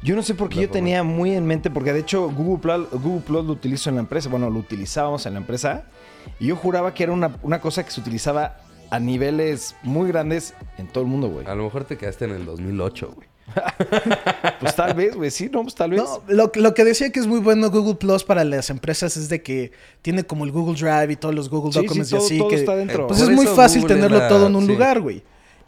[0.02, 2.90] Yo no sé por qué yo tenía muy en mente, porque de hecho Google Plus,
[3.02, 5.84] Google Plus lo utilizo en la empresa, bueno, lo utilizábamos en la empresa,
[6.40, 8.56] y yo juraba que era una, una cosa que se utilizaba
[8.90, 11.46] a niveles muy grandes en todo el mundo, güey.
[11.46, 13.28] A lo mejor te quedaste en el 2008, güey.
[14.60, 16.00] Pues tal vez, güey, sí, no, pues tal vez.
[16.02, 19.28] No, lo, lo que decía que es muy bueno Google Plus para las empresas es
[19.28, 19.72] de que
[20.02, 22.38] tiene como el Google Drive y todos los Google Sí, sí, Documents todo, y así.
[22.38, 23.06] todo que, está dentro.
[23.08, 24.72] pues Por es muy fácil Google tenerlo la- todo en un sí.
[24.72, 25.22] lugar, güey.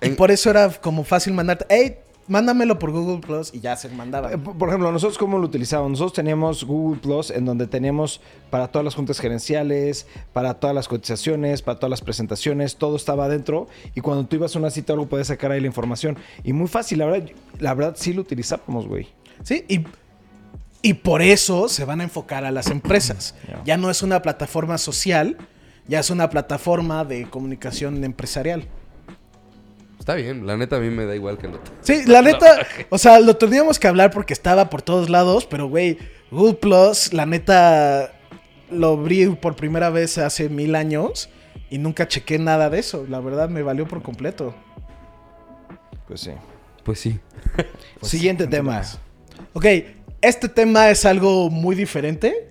[0.04, 1.96] Y por eso era como fácil mandarte, hey,
[2.26, 4.32] mándamelo por Google Plus y ya se mandaba.
[4.32, 5.92] Eh, Por ejemplo, nosotros cómo lo utilizábamos.
[5.92, 10.88] Nosotros teníamos Google Plus en donde teníamos para todas las juntas gerenciales, para todas las
[10.88, 13.68] cotizaciones, para todas las presentaciones, todo estaba adentro.
[13.94, 16.16] Y cuando tú ibas a una cita, algo podías sacar ahí la información.
[16.42, 19.08] Y muy fácil, la verdad, la verdad sí lo utilizábamos, güey.
[19.42, 19.84] Sí, y,
[20.82, 23.34] y por eso se van a enfocar a las empresas.
[23.48, 23.62] Ya.
[23.64, 25.36] Ya no es una plataforma social,
[25.88, 28.66] ya es una plataforma de comunicación empresarial.
[30.04, 31.58] Está bien, la neta a mí me da igual que lo.
[31.80, 32.58] Sí, la neta,
[32.90, 35.96] o sea, lo teníamos que hablar porque estaba por todos lados, pero güey,
[36.30, 38.12] Google Plus, la neta,
[38.70, 41.30] lo abrí por primera vez hace mil años
[41.70, 43.06] y nunca chequé nada de eso.
[43.08, 44.54] La verdad me valió por completo.
[46.06, 46.32] Pues sí.
[46.82, 47.18] Pues sí.
[48.02, 48.82] Siguiente tema.
[49.54, 49.64] Ok,
[50.20, 52.50] este tema es algo muy diferente.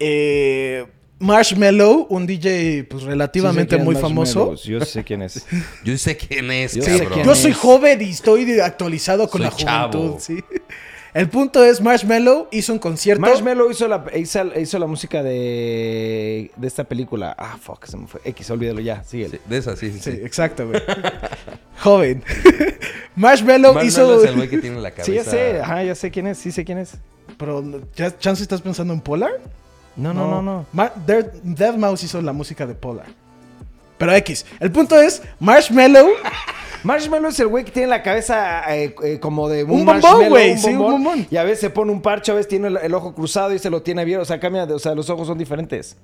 [0.00, 0.84] Eh,
[1.22, 4.54] Marshmello, un DJ pues relativamente Sí muy famoso.
[4.64, 5.46] Yo sé quién es.
[5.84, 7.12] Yo sé quién es, Yo Sí, sé cabrón.
[7.14, 7.38] quién yo es.
[7.38, 10.42] soy joven y estoy actualizado con Soy la juventud, sí.
[11.14, 13.20] El punto es, Marshmallow hizo un concierto.
[13.20, 17.36] Marshmello hizo la, hizo, hizo la música de, de esta película.
[17.38, 18.22] Ah, fuck, se me fue.
[18.24, 19.04] X, olvídalo ya.
[19.04, 19.28] Sigue.
[19.28, 19.98] Sí, de esa, sí, sí.
[20.00, 20.20] Sí, sí.
[20.24, 20.80] exacto, güey.
[21.82, 22.24] Joven.
[23.14, 24.22] Marshmallow Marshmallow hizo...
[24.24, 25.04] es el güey que tiene la cabeza.
[25.04, 25.60] Sí, ya sé.
[25.60, 26.38] Ajá, ya sé quién es.
[26.38, 26.94] Sí sé quién es.
[27.36, 27.62] Pero,
[27.94, 29.32] ¿ya, ¿chance estás pensando en Polar?
[29.96, 30.66] No, no, no, no.
[30.72, 33.06] Ma- Dead Dead Mouse hizo la música de Polar.
[33.98, 34.44] Pero X.
[34.58, 36.08] El punto es, Marshmallow...
[36.84, 40.00] Marshmallow es el güey que tiene la cabeza eh, eh, como de un, Un bombón,
[40.02, 41.26] marshmallow, güey, sí, un bombón.
[41.30, 43.60] Y a veces se pone un parche, a veces tiene el, el ojo cruzado y
[43.60, 44.22] se lo tiene abierto.
[44.22, 45.96] O sea, cambia, de- o sea, los ojos son diferentes.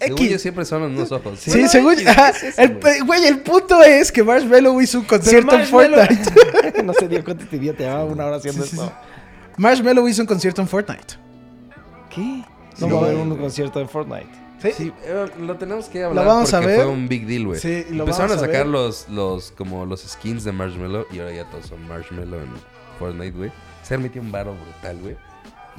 [0.00, 0.30] Según X.
[0.30, 1.38] yo siempre son los mismos ojos.
[1.38, 1.92] Sí, Bueno, según...
[1.94, 3.26] X, ajá, ¿qué es eso, el, güey?
[3.26, 6.82] el punto es que Marshmallow hizo un concierto en Fortnite.
[6.84, 8.92] no se dio cuenta este idiota, llevaba una hora haciendo Sí, sí, esto.
[9.58, 11.14] Marshmallow hizo un concierto en Fortnite.
[12.14, 12.42] ¿Qué?
[12.76, 14.26] Sí, No va a haber un concierto de Fortnite.
[14.62, 14.70] ¿Sí?
[14.76, 16.82] Sí, eh, lo tenemos que hablar vamos a porque ver.
[16.84, 17.60] fue un big deal, güey.
[17.60, 18.66] Sí, lo Empezaron a vamos a sacar ver.
[18.66, 22.48] los, los, como los skins de Marshmallow y ahora ya todos son Marshmallow en
[22.98, 23.52] Fortnite, güey.
[23.82, 25.16] Se han metido un varo brutal, güey.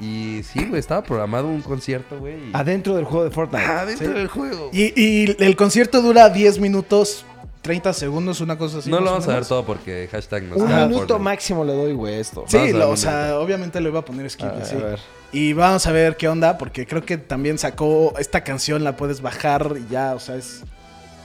[0.00, 2.34] Y sí, güey, estaba programado un concierto, güey.
[2.34, 3.64] y- Adentro del juego de Fortnite.
[3.66, 4.70] Ah, dentro del juego.
[4.72, 7.24] Y, y el concierto dura 10 minutos,
[7.62, 8.90] 30 segundos, una cosa así.
[8.90, 11.18] no lo vamos a ver todo porque hashtag nos un minuto Fortnite.
[11.18, 12.44] máximo le doy, güey, esto.
[12.46, 14.76] Sí, Vamos a lo- ver o sea, obviamente le iba a poner skip, A, sí.
[14.76, 15.00] a ver.
[15.32, 19.20] Y vamos a ver qué onda, porque creo que también sacó esta canción, la puedes
[19.20, 20.62] bajar y ya, o sea, es.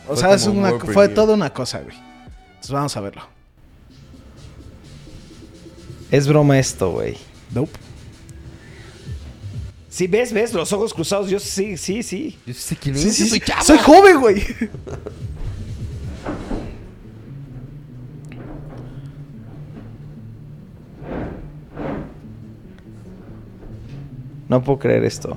[0.08, 1.96] O Fue sea, es un una, fue toda una cosa, güey.
[2.48, 3.22] Entonces vamos a verlo.
[6.12, 7.18] Es broma esto, güey.
[7.52, 7.72] Nope.
[9.90, 11.30] Sí, ves, ves, los ojos cruzados.
[11.30, 12.38] Yo sí, sí, sí.
[12.46, 13.02] Yo sé quién es.
[13.02, 13.64] Sí, sí, soy chavo.
[13.64, 14.44] Soy joven, güey.
[24.54, 25.36] No puedo creer esto.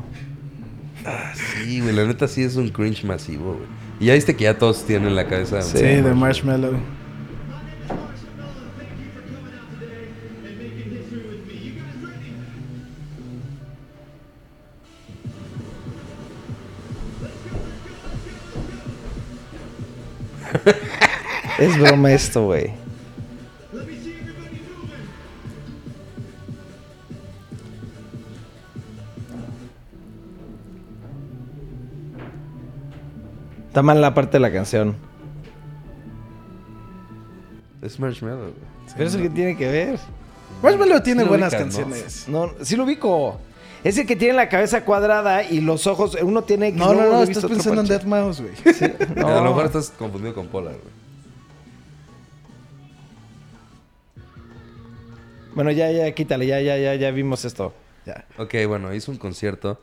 [1.35, 3.67] Sí, güey, la neta sí es un cringe masivo, güey.
[3.99, 5.63] Y ya viste que ya todos tienen la cabeza.
[5.63, 5.79] Sí.
[5.79, 6.77] Sí, de Marshmallow.
[21.59, 22.86] Es broma esto, güey.
[33.77, 34.97] Está mal la parte de la canción.
[37.83, 38.55] Es Marshmallow, güey.
[38.97, 39.99] Pero eso que tiene que ver.
[40.63, 41.83] Marshmallow tiene Sí buenas ubicas, ¿no?
[41.85, 42.27] canciones.
[42.27, 43.39] No, sí lo ubico.
[43.85, 46.17] Es el que tiene la cabeza cuadrada y los ojos.
[46.23, 46.73] Uno tiene.
[46.73, 47.87] No, no, no, he estás pensando en.
[47.87, 48.55] Dead Mouse, güey.
[49.15, 49.29] No.
[49.29, 50.95] A lo mejor estás confundido con Polar, güey.
[55.55, 57.75] Bueno, ya, ya, quítale, ya, ya, ya, ya vimos esto.
[58.07, 58.25] Ya.
[58.39, 59.79] Ok, bueno, hizo un concierto.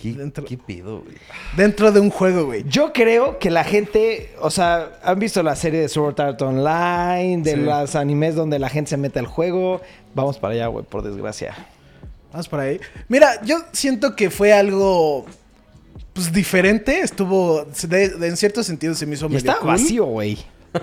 [0.00, 1.16] ¿Qué, Dentro- ¿qué pido, güey?
[1.56, 2.64] Dentro de un juego, güey.
[2.68, 7.42] Yo creo que la gente, o sea, han visto la serie de Sword Art Online,
[7.42, 7.56] de Sí.
[7.60, 9.80] los animes donde la gente se mete al juego.
[10.14, 11.54] Vamos para allá, güey, por desgracia.
[12.30, 12.78] Vamos por ahí.
[13.08, 15.24] Mira, yo siento que fue algo
[16.12, 17.00] pues diferente.
[17.00, 19.68] Estuvo, de- de- en cierto sentido se me hizo medio está cool.
[19.68, 20.38] vacío, güey.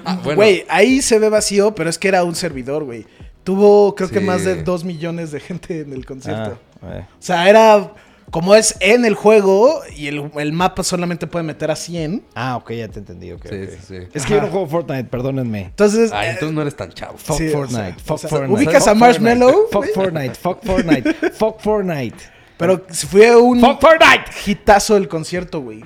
[0.05, 3.05] Ah, bueno, Güey, ahí se ve vacío, pero es que era un servidor, güey.
[3.43, 6.57] Tuvo creo que más de 2 millones de gente en el concierto.
[6.81, 7.01] Ah.
[7.11, 7.91] O sea, era
[8.33, 12.23] como es en el juego y el, el mapa solamente puede meter a 100.
[12.33, 13.45] Ah, ok, ya te entendí, ok.
[13.47, 13.95] Sí, sí, sí.
[14.11, 14.47] Es que yo Ajá.
[14.47, 15.61] no juego Fortnite, perdónenme.
[15.65, 17.15] Entonces, Ah, eh, entonces no eres tan chavo.
[17.17, 18.53] Fuck Sí, o Fortnite, sea, fuck o sea, Fortnite.
[18.53, 19.67] ubicas Fuck a Marshmallow.
[19.71, 22.17] Fuck Fortnite, fuck Fortnite, fuck Fortnite.
[22.57, 24.23] pero fue un Fuck Fortnite.
[24.47, 25.83] hitazo el concierto, güey.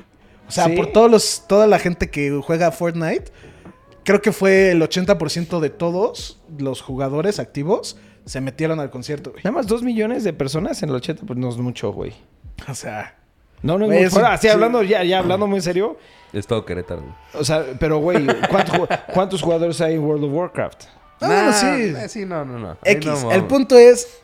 [0.48, 0.76] O sea, Sí.
[0.78, 3.26] por todos los, toda la gente que juega Fortnite,
[4.06, 9.42] creo que fue el 80% de todos los jugadores activos se metieron al concierto, güey.
[9.44, 12.14] Nada más dos millones de personas en el 80, pues no es mucho, güey.
[12.70, 13.16] O sea,
[13.62, 14.54] No, no es Güey, es Fuera, así sí.
[14.54, 15.98] hablando, ya, ya hablando muy en serio.
[16.34, 17.14] Es todo Querétaro, güey.
[17.34, 20.84] O sea, pero güey, ¿cuántos, ju- ¿cuántos jugadores hay en World of Warcraft?
[21.22, 21.66] Ah, Nah, sí.
[21.68, 22.78] eh, sí, no, no, no.
[22.84, 23.06] X.
[23.24, 24.20] no el punto es,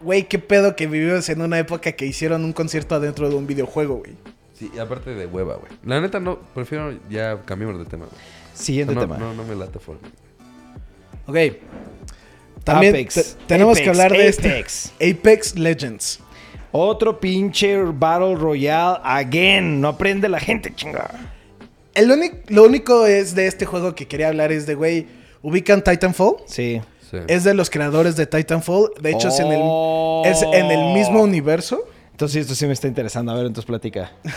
[0.00, 3.46] güey, qué pedo que vivimos en una época que hicieron un concierto adentro de un
[3.46, 4.12] videojuego, güey.
[4.52, 5.72] Sí, y aparte de hueva, güey.
[5.84, 8.20] La neta no, prefiero ya cambiemos de tema, güey.
[8.52, 9.16] Siguiente no, tema.
[9.16, 10.16] No, no me late Fortnite.
[11.26, 11.56] Ok.
[12.64, 13.14] También Apex.
[13.14, 14.92] te- tenemos que hablar de Apex.
[14.98, 16.20] este Apex Legends.
[16.76, 19.80] Otro pinche Battle Royale again.
[19.80, 21.08] No aprende la gente, chinga.
[21.94, 25.06] El único, lo único es de este juego que quería hablar es de, güey,
[25.40, 26.38] ubican Titanfall.
[26.46, 26.80] Sí.
[27.08, 27.18] Sí.
[27.28, 28.90] Es de los creadores de Titanfall.
[29.00, 29.62] De hecho, es, en el,
[30.24, 31.84] es en el mismo universo.
[32.10, 33.30] Entonces esto sí me está interesando.
[33.30, 34.10] A ver, entonces platica.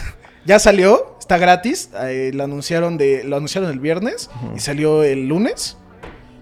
[0.46, 1.90] Ya salió, está gratis.
[2.04, 5.76] eh, lo, anunciaron de, lo anunciaron el viernes y salió el lunes.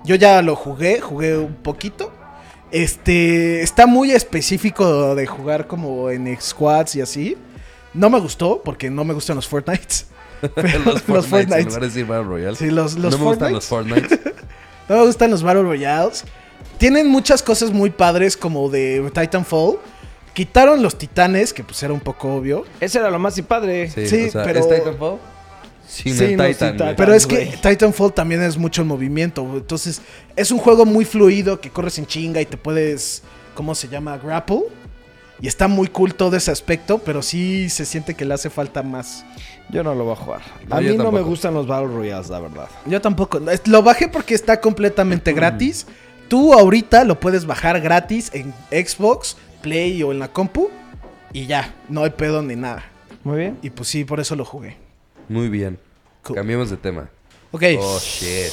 [0.04, 2.12] Yo ya lo jugué, jugué un poquito.
[2.76, 7.38] Este está muy específico de jugar como en squads y así.
[7.94, 10.08] No me gustó porque no me gustan los Fortnites.
[10.86, 11.14] los Fortnite.
[11.14, 11.66] En Fortnites.
[11.68, 12.58] lugar de decir Battle Royale.
[12.58, 14.10] Sí, los, los no me gustan los Fortnites.
[14.20, 14.36] Fortnite.
[14.90, 16.26] No me gustan los Battle Royales.
[16.78, 19.80] tienen muchas cosas muy padres como de Titanfall.
[20.34, 22.66] Quitaron los titanes, que pues era un poco obvio.
[22.82, 23.90] Ese era lo más y padre.
[23.90, 25.18] Sí, Sí, o sea, pero- ¿es Titanfall?
[25.88, 26.96] Sin Sí, el no, Titan.
[26.98, 27.58] Pero es que.
[27.62, 29.42] Titanfall también es mucho el movimiento.
[29.54, 30.02] Entonces,
[30.36, 33.24] es un juego muy fluido que corres en chinga y te puedes,
[33.54, 34.18] ¿cómo se llama?
[34.18, 34.64] Grapple.
[35.42, 38.84] Y está muy cool todo ese aspecto, pero sí se siente que le hace falta
[38.84, 39.26] más.
[39.70, 40.42] Yo no lo voy a jugar.
[40.68, 42.70] No, a mí no me gustan los Battle Royales, la verdad.
[42.86, 43.42] Yo tampoco.
[43.66, 45.88] Lo bajé porque está completamente gratis.
[46.28, 50.70] Tú ahorita lo puedes bajar gratis en Xbox, Play o en la compu.
[51.34, 52.86] Y ya, no hay pedo ni nada.
[53.24, 53.58] Muy bien.
[53.62, 54.78] Y pues sí, por eso lo jugué.
[55.30, 55.78] Muy bien.
[56.24, 56.36] Cool.
[56.38, 57.10] Cambiemos de tema.
[57.52, 57.64] Ok.
[57.80, 58.52] Oh, shit.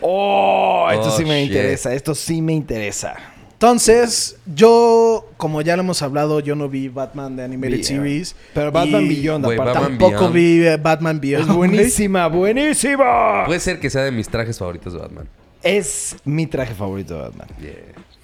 [0.00, 1.50] Oh, esto Oh, sí me shit.
[1.52, 1.94] interesa.
[1.94, 3.14] Esto sí me interesa.
[3.52, 8.34] Entonces, yo, como ya lo hemos hablado, yo no vi Batman de Animated Series.
[8.54, 9.46] Pero Batman Y Beyond.
[9.46, 10.34] Batman Tampoco Beyond.
[10.34, 11.48] vi eh, Batman Beyond.
[11.48, 13.44] Es buenísima, buenísima.
[13.46, 15.28] Puede ser que sea de mis trajes favoritos de Batman.
[15.62, 17.46] Es mi traje favorito de Batman.
[17.60, 17.72] Yeah,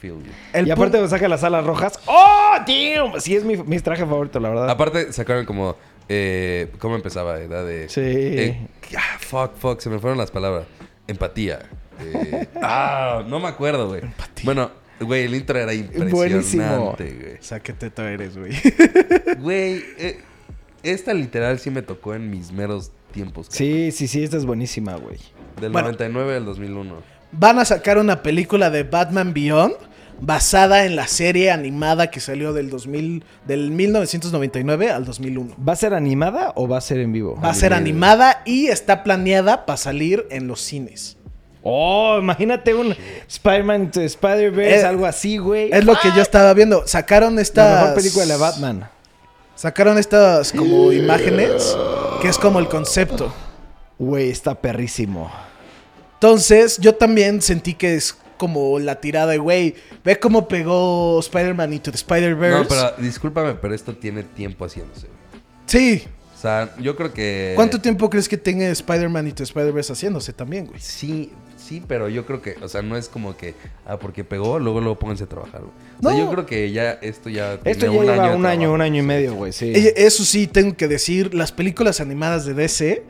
[0.01, 0.33] feel you.
[0.53, 2.01] El y aparte me saca las alas rojas.
[2.07, 3.21] ¡Oh, damn!
[3.21, 4.69] Sí, es mi, mi traje favorito, la verdad.
[4.71, 5.77] Aparte, sacaron como.
[6.09, 7.39] Eh, ¿Cómo empezaba?
[7.41, 7.89] Era de.
[7.89, 8.01] Sí.
[8.03, 10.67] eh, ah, fuck, fuck, se me fueron las palabras.
[11.07, 11.61] Empatía.
[12.01, 14.03] Eh, ah, no me acuerdo, güey.
[14.45, 16.65] Bueno, güey, el intro era Buenísimo.
[16.65, 17.35] impresionante, güey.
[17.35, 18.53] O sea, qué teto eres, güey.
[19.39, 20.19] Güey, eh,
[20.83, 23.47] esta literal sí me tocó en mis meros tiempos.
[23.51, 25.19] Sí, sí, sí, esta es buenísima, güey.
[25.61, 25.89] Del Bueno.
[25.89, 27.03] 99 al 2001.
[27.33, 29.75] Van a sacar una película de Batman Beyond
[30.21, 35.55] basada en la serie animada que salió del 2000, del 1999 al 2001.
[35.67, 37.39] ¿Va a ser animada o va a ser en vivo?
[37.43, 41.17] Va a ser animada y está planeada para salir en los cines.
[41.63, 42.95] Oh, imagínate un
[43.29, 45.71] Spider-Man into Spider-Verse, Eh, algo así, güey.
[45.73, 46.87] Es lo que yo estaba viendo.
[46.87, 47.75] Sacaron estas.
[47.75, 48.89] La mejor película de Batman.
[49.55, 51.77] Sacaron estas como imágenes,
[52.23, 53.35] que es como el concepto.
[53.99, 55.31] Güey, está perrísimo.
[56.15, 59.75] Entonces, yo también sentí que es como la tirada de, güey,
[60.05, 62.59] ve cómo pegó Spider-Man into the Spider-Verse.
[62.63, 65.07] No, pero discúlpame, pero esto tiene tiempo haciéndose.
[65.09, 65.43] güey.
[65.67, 66.05] Sí.
[66.35, 67.53] O sea, yo creo que.
[67.57, 70.79] ¿Cuánto tiempo crees que tenga Spider-Man into the Spider-Verse haciéndose también, güey?
[70.81, 74.61] Sí, sí, pero yo creo que, o sea, no es como que, ah, porque pegó,
[74.61, 75.73] luego luego pónganse a trabajar, güey.
[75.99, 76.19] O sea, No.
[76.19, 77.55] yo creo que ya esto ya.
[77.65, 78.73] Esto tiene ya lleva de un año, trabajo.
[78.75, 79.73] un año y medio, güey, sí.
[79.97, 83.03] Eso sí, tengo que decir, las películas animadas de DC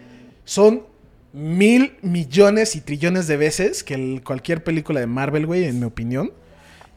[0.46, 0.84] son
[1.32, 5.84] mil millones y trillones de veces que el- cualquier película de Marvel, güey, en mi
[5.86, 6.32] opinión.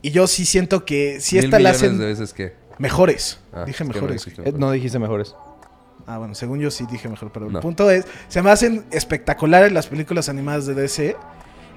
[0.02, 2.54] Y yo sí siento que si esta la millones hacen de veces que.
[2.80, 3.40] mejores.
[3.54, 4.28] Ah, dije es que no mejores.
[4.28, 5.36] Eh, no dijiste mejores.
[6.08, 7.60] Ah, bueno, según yo sí dije mejor, pero No.
[7.60, 11.16] el punto es, se me hacen espectaculares las películas animadas de DC.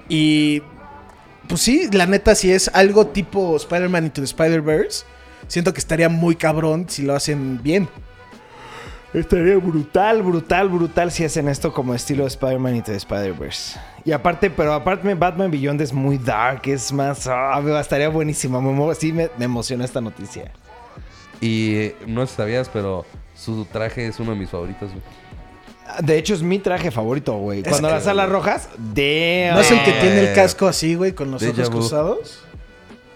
[0.09, 0.63] Y
[1.47, 5.05] pues sí, la neta, si es algo tipo Spider-Man into the Spider-Verse,
[5.47, 7.87] siento que estaría muy cabrón si lo hacen bien.
[9.15, 13.79] Estaría brutal, brutal, brutal si hacen esto como estilo Spider-Man into the Spider-Verse.
[14.03, 17.25] Y aparte, pero aparte Batman Beyond es muy dark, es más...
[17.27, 18.61] ah, estaría buenísimo.
[18.61, 20.51] Me sí me, me emociona esta noticia.
[21.39, 23.05] Y eh, no sé si sabías, pero
[23.35, 25.01] su traje es uno de mis favoritos, güey.
[26.03, 27.61] De hecho, es mi traje favorito, güey.
[27.61, 29.49] Es Cuando que- las alas rojas, de...
[29.53, 31.77] ¿No es el que tiene el casco así, güey, con los Deja ojos vu.
[31.79, 32.39] cruzados?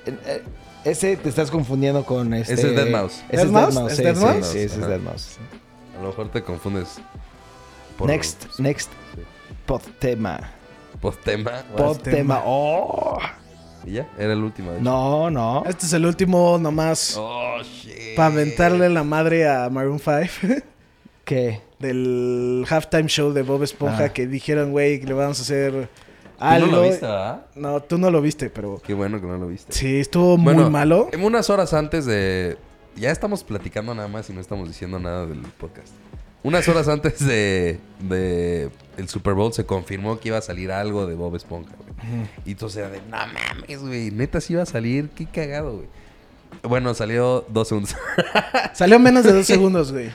[0.05, 0.43] Eh,
[0.85, 2.53] Ese te estás confundiendo con este...
[2.53, 3.09] Ese es Deadmau5.
[3.29, 3.71] Ese es ¿Deadmau5?
[3.73, 4.43] Deadmau5, ¿Es sí, Deadmau5?
[4.43, 4.87] sí, sí, ese es Ajá.
[4.95, 5.58] Deadmau5.
[5.99, 6.99] A lo mejor te confundes.
[7.97, 8.89] por- Next, next.
[9.15, 9.21] Sí.
[9.65, 10.39] Pod tema.
[11.01, 11.63] Post-tema.
[11.77, 12.15] Pod tema.
[12.17, 12.41] tema.
[12.45, 13.17] Oh.
[13.85, 14.71] Y ya, era el último.
[14.71, 14.81] de.
[14.81, 15.63] No, no.
[15.67, 18.15] Este es el último nomás Oh, shit.
[18.15, 20.61] para aventarle la madre a Maroon 5
[21.25, 21.61] ¿Qué?
[21.79, 24.09] del halftime show de Bob Esponja Ah.
[24.13, 25.87] que dijeron, güey, que le vamos a hacer ¿Tú
[26.39, 26.67] algo.
[26.67, 27.45] no lo viste, ¿verdad?
[27.55, 29.71] No, tú no lo viste, pero Qué bueno que no lo viste.
[29.71, 31.07] sí, estuvo Bueno, muy malo.
[31.13, 32.57] en Unas horas antes de.
[32.99, 35.89] Ya estamos platicando nada más y no estamos diciendo nada del podcast.
[36.43, 41.05] Unas horas antes de, de el Super Bowl se confirmó que iba a salir algo
[41.05, 42.27] de Bob Esponja, güey.
[42.45, 44.11] Y entonces era de, no mames, güey.
[44.11, 45.09] Neta sí iba a salir.
[45.09, 45.87] Qué cagado, güey.
[46.63, 47.95] Bueno, salió dos segundos.
[48.73, 50.09] Salió menos de dos segundos, güey.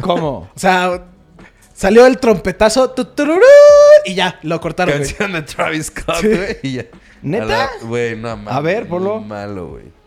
[0.00, 0.48] ¿Cómo?
[0.54, 1.04] O sea,
[1.74, 3.40] salió el trompetazo tu, tururú,
[4.06, 5.08] y ya, lo cortaron, güey.
[5.08, 6.28] Canción de Travis Scott, Sí.
[6.28, 6.56] güey.
[6.62, 6.86] y ya.
[7.20, 7.68] ¿Neta?
[7.82, 8.54] Güey, no mames.
[8.54, 9.20] A ver, ponlo.
[9.20, 10.01] Malo, güey.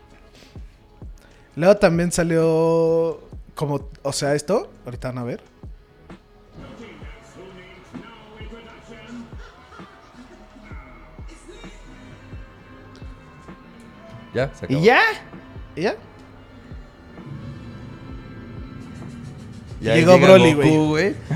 [1.56, 3.18] Luego también salió
[3.54, 5.42] como, o sea, esto, ahorita van a ver.
[14.34, 14.80] Ya, se acabó.
[14.80, 15.00] ¿Y ya?
[15.74, 15.96] ¿Y ya?
[19.80, 21.14] Llegó llega Broly, Goku, güey.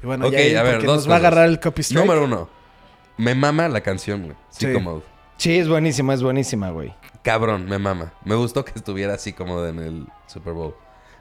[0.00, 2.06] Y bueno, Ok, ya ahí, a ver, dos nos va a agarrar el copy strike.
[2.06, 2.57] Número uno.
[3.18, 4.36] Me mama la canción, güey.
[4.50, 4.66] Sí.
[4.68, 5.02] Mode.
[5.36, 6.94] Sí, es buenísima, es buenísima, güey.
[7.22, 8.12] Cabrón, me mama.
[8.24, 10.74] Me gustó que estuviera así como en el Super Bowl.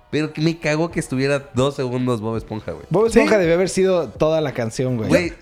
[0.09, 2.85] Pero que me cagó que estuviera dos segundos Bob Esponja, güey.
[2.89, 3.41] Bob Esponja Sí.
[3.41, 5.09] debe haber sido toda la canción, güey.
[5.09, 5.33] Güey,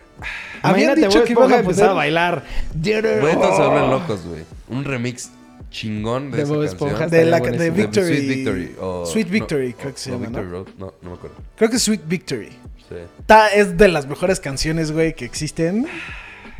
[0.62, 2.43] Habían Imagínate dicho Bob que iban Esponja a empezar a bailar.
[2.74, 3.70] güey, todos se Oh.
[3.70, 4.43] vuelven locos, güey.
[4.70, 5.30] Un remix
[5.70, 6.89] chingón de, De esa Bob canción.
[6.89, 7.08] Esponja.
[7.08, 8.08] De, la, Estaría de Victory.
[8.18, 8.76] Sweet Victory.
[8.80, 10.51] o- Sweet no, Victory, creo que se llama, Victory ¿no?
[10.51, 10.68] Road.
[10.78, 11.36] No, no me acuerdo.
[11.58, 12.49] Creo que es Sweet Victory.
[12.89, 12.95] Sí.
[13.26, 15.86] Ta- es de las mejores canciones, güey, que existen.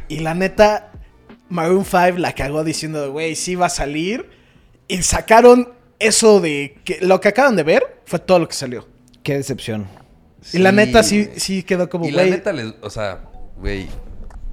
[0.08, 0.92] Y la neta,
[1.50, 4.30] Maroon 5 la cagó diciendo, güey, sí va a salir.
[4.88, 8.88] Y sacaron eso de que lo que acaban de ver fue todo lo que salió.
[9.24, 9.88] Qué decepción.
[10.54, 11.40] y la neta sí, güey.
[11.40, 13.22] sí quedó como, Y la güey, neta, les, o sea,
[13.58, 13.88] güey,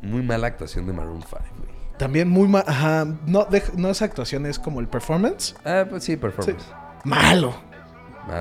[0.01, 1.71] muy mala actuación de Maroon 5, güey.
[1.99, 2.65] también muy mal.
[2.67, 5.55] Ajá, no, dej- no es actuación, es como el performance.
[5.65, 6.65] Ah, pues sí, performance.
[7.05, 7.55] Malo.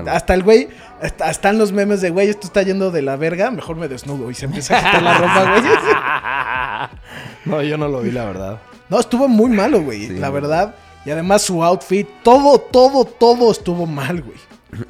[0.08, 0.68] Hasta el güey,
[1.02, 4.30] hasta, están los memes de, güey, esto está yendo de la verga, mejor me desnudo.
[4.30, 5.62] Y se empieza a quitar la ropa, güey.
[7.44, 8.60] No, yo no lo vi, la verdad.
[8.88, 10.42] No, estuvo muy malo, güey, Sí, la güey.
[10.42, 10.74] verdad.
[11.04, 14.36] Y además su outfit, todo, todo, todo estuvo mal, güey.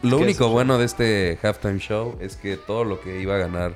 [0.03, 0.51] Lo ¿Qué único es?
[0.53, 3.75] bueno de este halftime show es que todo lo que iba a ganar,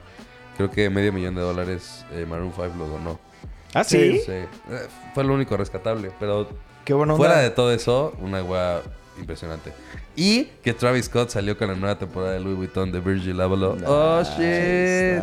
[0.56, 3.18] creo que medio millón de dólares, eh, Maroon 5 lo donó.
[3.74, 4.20] ¿Ah, sí?
[4.24, 4.32] Sí.
[4.32, 4.46] Eh,
[5.14, 6.10] fue lo único rescatable.
[6.20, 6.48] Pero
[6.84, 7.16] Qué bueno.
[7.16, 8.82] fuera de todo eso, una weá
[9.18, 9.72] impresionante.
[10.14, 13.76] Y que Travis Scott salió con la nueva temporada de Louis Vuitton de Virgil Abloh.
[13.86, 15.22] oh, shit.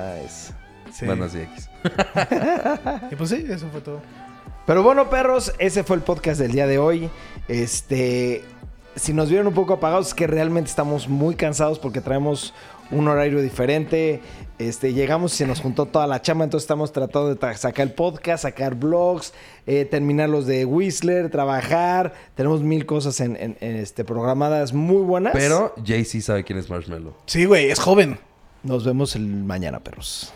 [0.91, 1.05] Sí.
[1.05, 1.69] Bueno, sí, X.
[3.11, 4.01] Y pues sí, eso fue todo.
[4.65, 7.09] Pero bueno, perros, ese fue el podcast del día de hoy.
[7.47, 8.43] Este,
[8.95, 12.53] si nos vieron un poco apagados, es que realmente estamos muy cansados porque traemos
[12.91, 14.21] un horario diferente.
[14.59, 17.93] Este, llegamos y se nos juntó toda la chamba, entonces estamos tratando de sacar el
[17.93, 19.33] podcast, sacar vlogs,
[19.65, 22.13] eh, terminar los de Whistler, trabajar.
[22.35, 25.33] Tenemos mil cosas en, en- en, este, programadas muy buenas.
[25.33, 27.13] Pero Jay-Z sabe quién es Marshmallow.
[27.25, 28.19] Sí, güey, es joven.
[28.61, 30.31] nos vemos el mañana, perros.